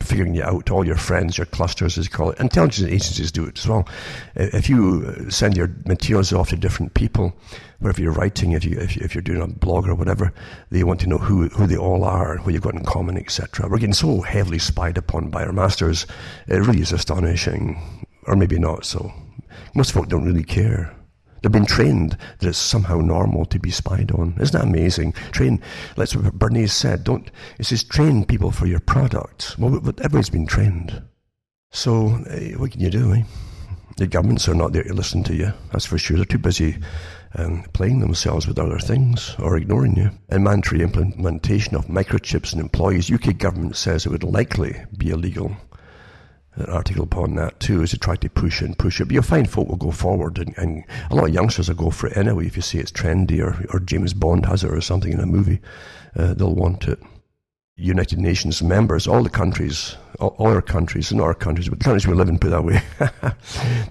[0.02, 2.40] figuring you out, all your friends, your clusters, as you call it.
[2.40, 3.88] Intelligence agencies do it as well.
[4.36, 7.34] If you uh, send your materials off to different people,
[7.80, 10.34] wherever you're writing, if you if, you, are doing a blog or whatever,
[10.70, 13.70] they want to know who who they all are, what you've got in common, etc.
[13.70, 16.06] We're getting so heavily spied upon by our masters.
[16.48, 18.86] It really is astonishing, or maybe not.
[18.86, 19.14] So
[19.76, 20.94] most folk don't really care.
[21.42, 24.36] They've been trained that it's somehow normal to be spied on.
[24.40, 25.14] Isn't that amazing?
[25.32, 25.62] Train,
[25.96, 27.04] that's what Bernays said.
[27.04, 29.56] Don't, it says train people for your product.
[29.58, 31.02] Well, everyone's been trained.
[31.72, 33.24] So, eh, what can you do, eh?
[33.98, 36.18] The governments are not there to listen to you, that's for sure.
[36.18, 36.78] They're too busy
[37.36, 40.12] um, playing themselves with other things or ignoring you.
[40.30, 45.56] And mandatory implementation of microchips in employees, UK government says it would likely be illegal
[46.60, 49.06] an article upon that too, is to try to push and push it.
[49.06, 51.90] But you'll find folk will go forward, and, and a lot of youngsters will go
[51.90, 52.46] for it anyway.
[52.48, 55.26] If you see it's trendy, or, or James Bond has it, or something in a
[55.26, 55.60] movie,
[56.16, 57.00] uh, they'll want it.
[57.76, 62.06] United Nations members, all the countries, all, our countries, and our countries, but the countries
[62.06, 62.82] we live in, put that way,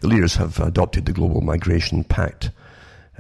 [0.01, 2.51] the leaders have adopted the Global Migration Pact,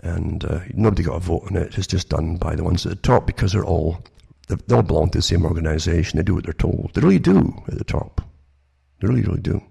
[0.02, 1.78] and uh, nobody got a vote on it.
[1.78, 4.02] It's just done by the ones at the top because they're all
[4.48, 6.16] they all belong to the same organisation.
[6.16, 6.92] They do what they're told.
[6.94, 8.22] They really do at the top.
[9.00, 9.62] They really, really do.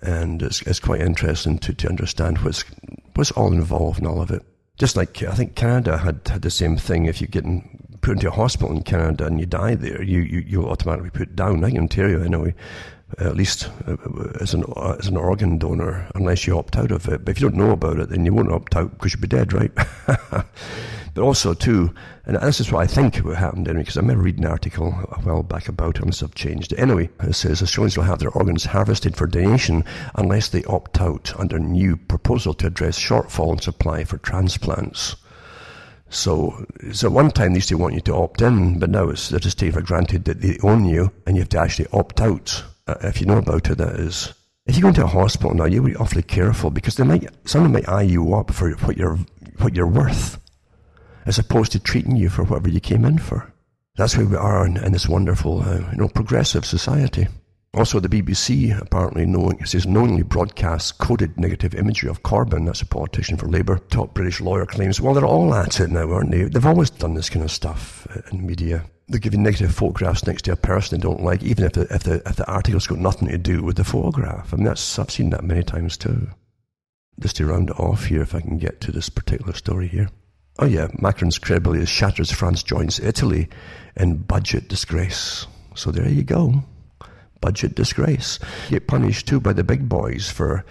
[0.00, 2.64] And it's, it's quite interesting to, to understand what's,
[3.14, 4.42] what's all involved in all of it.
[4.78, 7.04] Just like I think Canada had, had the same thing.
[7.04, 7.44] If you get
[8.00, 11.36] put into a hospital in Canada and you die there, you, you, you'll automatically put
[11.36, 11.58] down.
[11.58, 12.54] I think in Ontario, anyway,
[13.18, 13.96] at least uh,
[14.40, 14.64] as an,
[14.98, 17.24] as an organ donor, unless you opt out of it.
[17.24, 19.28] But if you don't know about it, then you won't opt out because you'll be
[19.28, 19.72] dead, right?
[21.14, 21.92] But also, too,
[22.24, 24.88] and this is what I think what happened anyway, because I remember reading an article
[24.88, 26.72] a while back about it and stuff changed.
[26.74, 29.84] Anyway, it says Australians will have their organs harvested for donation
[30.14, 35.16] unless they opt out under new proposal to address shortfall in supply for transplants.
[36.08, 39.10] So, so at one time they used to want you to opt in, but now
[39.10, 41.88] it's, they're just taking for granted that they own you and you have to actually
[41.92, 42.64] opt out.
[42.92, 44.32] Uh, if you know about it, that is.
[44.66, 47.72] If you go into a hospital now, you be awfully careful because they might, someone
[47.72, 49.18] might eye you up for what you're,
[49.58, 50.38] what you're worth
[51.26, 53.52] as opposed to treating you for whatever you came in for.
[53.96, 57.28] That's where we are in, in this wonderful, uh, you know, progressive society.
[57.74, 62.86] Also, the BBC apparently knowing, says knowingly broadcasts coded negative imagery of Corbyn, that's a
[62.86, 63.78] politician for Labour.
[63.90, 66.44] Top British lawyer claims, well, they're all at it now, aren't they?
[66.44, 68.84] They've always done this kind of stuff in media.
[69.12, 72.04] They're giving negative photographs next to a person they don't like, even if the, if
[72.04, 74.54] the, if the article's got nothing to do with the photograph.
[74.54, 76.28] I mean, that's, I've seen that many times too.
[77.20, 80.08] Just to round it off here, if I can get to this particular story here.
[80.58, 83.50] Oh yeah, Macron's credibility is shatters France joins Italy
[83.96, 85.46] in budget disgrace.
[85.74, 86.64] So there you go.
[87.42, 88.38] Budget disgrace.
[88.70, 90.64] Get punished too by the big boys for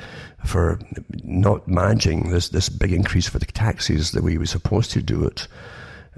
[0.46, 0.80] for
[1.24, 5.02] not managing this this big increase for the taxes the way he was supposed to
[5.04, 5.48] do it.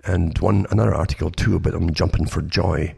[0.05, 2.95] And one another article too about them jumping for joy.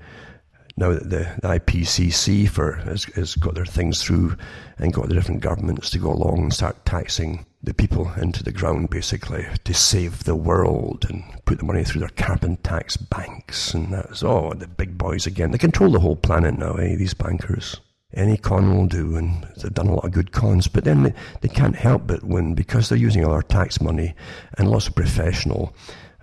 [0.77, 4.35] Now that the, the IPCC for has, has got their things through
[4.77, 8.51] and got the different governments to go along and start taxing the people into the
[8.51, 13.73] ground basically to save the world and put the money through their carbon tax banks.
[13.73, 15.51] And that's oh the big boys again.
[15.51, 17.79] They control the whole planet now eh these bankers?
[18.13, 21.13] Any con will do and they've done a lot of good cons but then they,
[21.41, 24.13] they can't help but win because they're using all our tax money
[24.57, 25.73] and lots of professional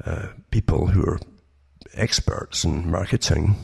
[0.07, 1.21] uh, people who are
[1.95, 3.57] experts in marketing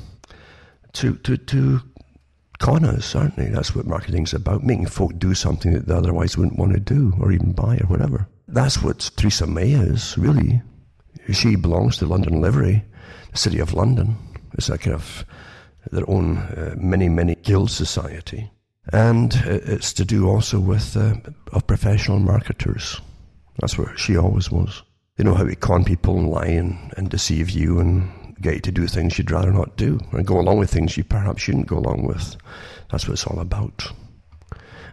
[0.93, 1.80] to, to, to
[2.59, 3.47] con us, aren't they?
[3.47, 7.14] That's what marketing's about, making folk do something that they otherwise wouldn't want to do
[7.20, 8.28] or even buy or whatever.
[8.49, 10.62] That's what Theresa May is, really.
[11.32, 12.84] She belongs to London Livery,
[13.32, 14.16] the City of London.
[14.55, 15.24] It's a kind of
[15.93, 18.51] their own uh, many, many guild society.
[18.93, 21.14] And it's to do also with uh,
[21.53, 23.01] of professional marketers.
[23.59, 24.82] That's where she always was.
[25.19, 28.61] They know how to con people and lie and, and deceive you and get you
[28.61, 31.66] to do things you'd rather not do, and go along with things you perhaps shouldn't
[31.66, 32.37] go along with.
[32.93, 33.93] That's what it's all about.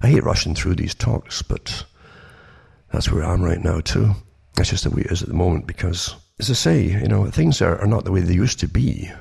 [0.01, 1.86] I hate rushing through these talks, but
[2.91, 4.15] that's where I am right now too.
[4.55, 7.30] That's just the way it is at the moment because, as I say, you know,
[7.30, 9.11] things are, are not the way they used to be.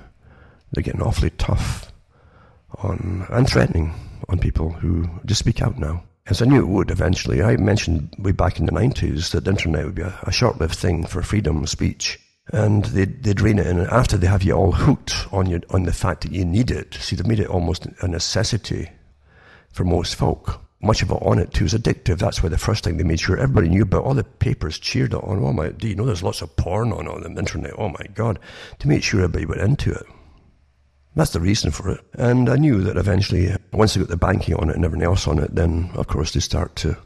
[0.72, 1.92] They're getting awfully tough
[2.78, 3.92] on and threatening
[4.30, 6.02] on people who just speak out now.
[6.26, 7.42] As I knew it would eventually.
[7.42, 10.58] I mentioned way back in the 90s that the internet would be a, a short
[10.58, 12.18] lived thing for freedom of speech
[12.52, 15.84] and they they drain it, and after they have you all hooked on your on
[15.84, 18.90] the fact that you need it, see they've made it almost a necessity
[19.70, 20.60] for most folk.
[20.82, 22.18] Much of it on it too is addictive.
[22.18, 24.04] That's why the first thing they made sure everybody knew about.
[24.04, 25.42] All the papers cheered it on.
[25.42, 27.72] Oh my, do you know there's lots of porn on on the internet?
[27.78, 28.38] Oh my God,
[28.80, 30.06] to make sure everybody went into it.
[31.14, 32.00] That's the reason for it.
[32.14, 35.28] And I knew that eventually, once they got the banking on it and everything else
[35.28, 36.96] on it, then of course they start to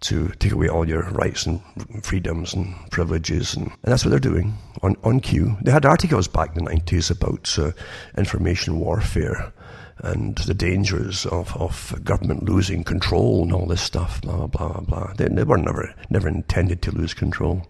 [0.00, 1.60] to take away all your rights and
[2.02, 3.54] freedoms and privileges.
[3.54, 5.56] And, and that's what they're doing on, on cue.
[5.62, 7.72] They had articles back in the 90s about uh,
[8.16, 9.52] information warfare
[9.98, 15.12] and the dangers of, of government losing control and all this stuff, blah, blah, blah.
[15.14, 17.66] They, they were never, never intended to lose control.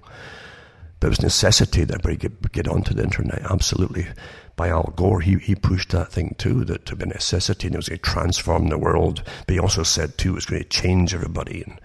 [1.01, 4.07] But it was necessity that everybody get, get onto the internet, absolutely.
[4.61, 7.75] By Al Gore, he, he pushed that thing too, that to be a necessity and
[7.75, 9.23] it was going to transform the world.
[9.47, 11.63] But he also said too, it was going to change everybody.
[11.63, 11.81] And,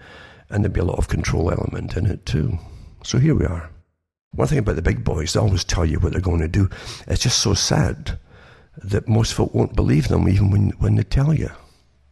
[0.50, 2.58] and there'd be a lot of control element in it too.
[3.02, 3.70] So here we are.
[4.32, 6.68] One thing about the big boys, they always tell you what they're going to do.
[7.06, 8.18] It's just so sad
[8.76, 11.52] that most folk won't believe them even when, when they tell you.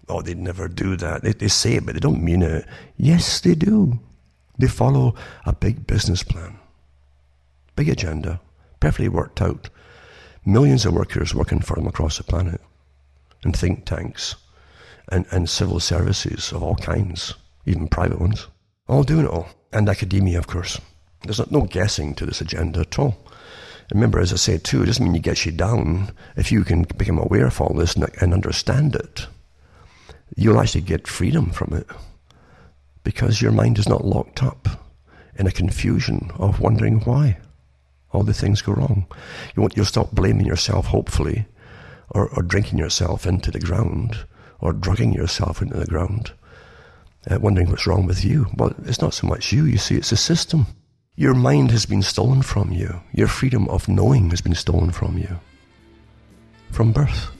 [0.09, 1.23] Oh, they'd never do that.
[1.23, 2.65] They, they say it, but they don't mean it.
[2.97, 4.01] Yes, they do.
[4.57, 6.57] They follow a big business plan,
[7.77, 8.41] big agenda,
[8.81, 9.69] perfectly worked out.
[10.47, 12.61] Millions of workers working for them across the planet,
[13.45, 14.37] and think tanks,
[15.11, 17.35] and, and civil services of all kinds,
[17.67, 18.47] even private ones,
[18.89, 19.49] all doing it all.
[19.73, 20.81] And academia, of course.
[21.23, 23.17] There's no guessing to this agenda at all.
[23.93, 26.13] Remember, as I said too, it doesn't mean you get you down.
[26.37, 29.27] If you can become aware of all this and, and understand it,
[30.37, 31.87] you'll actually get freedom from it
[33.03, 34.69] because your mind is not locked up
[35.37, 37.39] in a confusion of wondering why
[38.15, 39.07] all the things go wrong.
[39.55, 41.47] You won't, you'll stop blaming yourself, hopefully,
[42.11, 44.27] or, or drinking yourself into the ground,
[44.61, 46.33] or drugging yourself into the ground,
[47.31, 48.47] uh, wondering what's wrong with you.
[48.57, 50.67] Well, it's not so much you, you see, it's the system.
[51.17, 53.01] Your mind has been stolen from you.
[53.13, 55.39] Your freedom of knowing has been stolen from you.
[56.71, 57.31] From birth.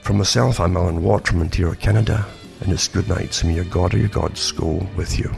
[0.00, 2.26] From myself, I'm Alan Watt from Ontario, Canada,
[2.62, 3.34] and it's good night.
[3.34, 5.30] So may your God or your gods go with you.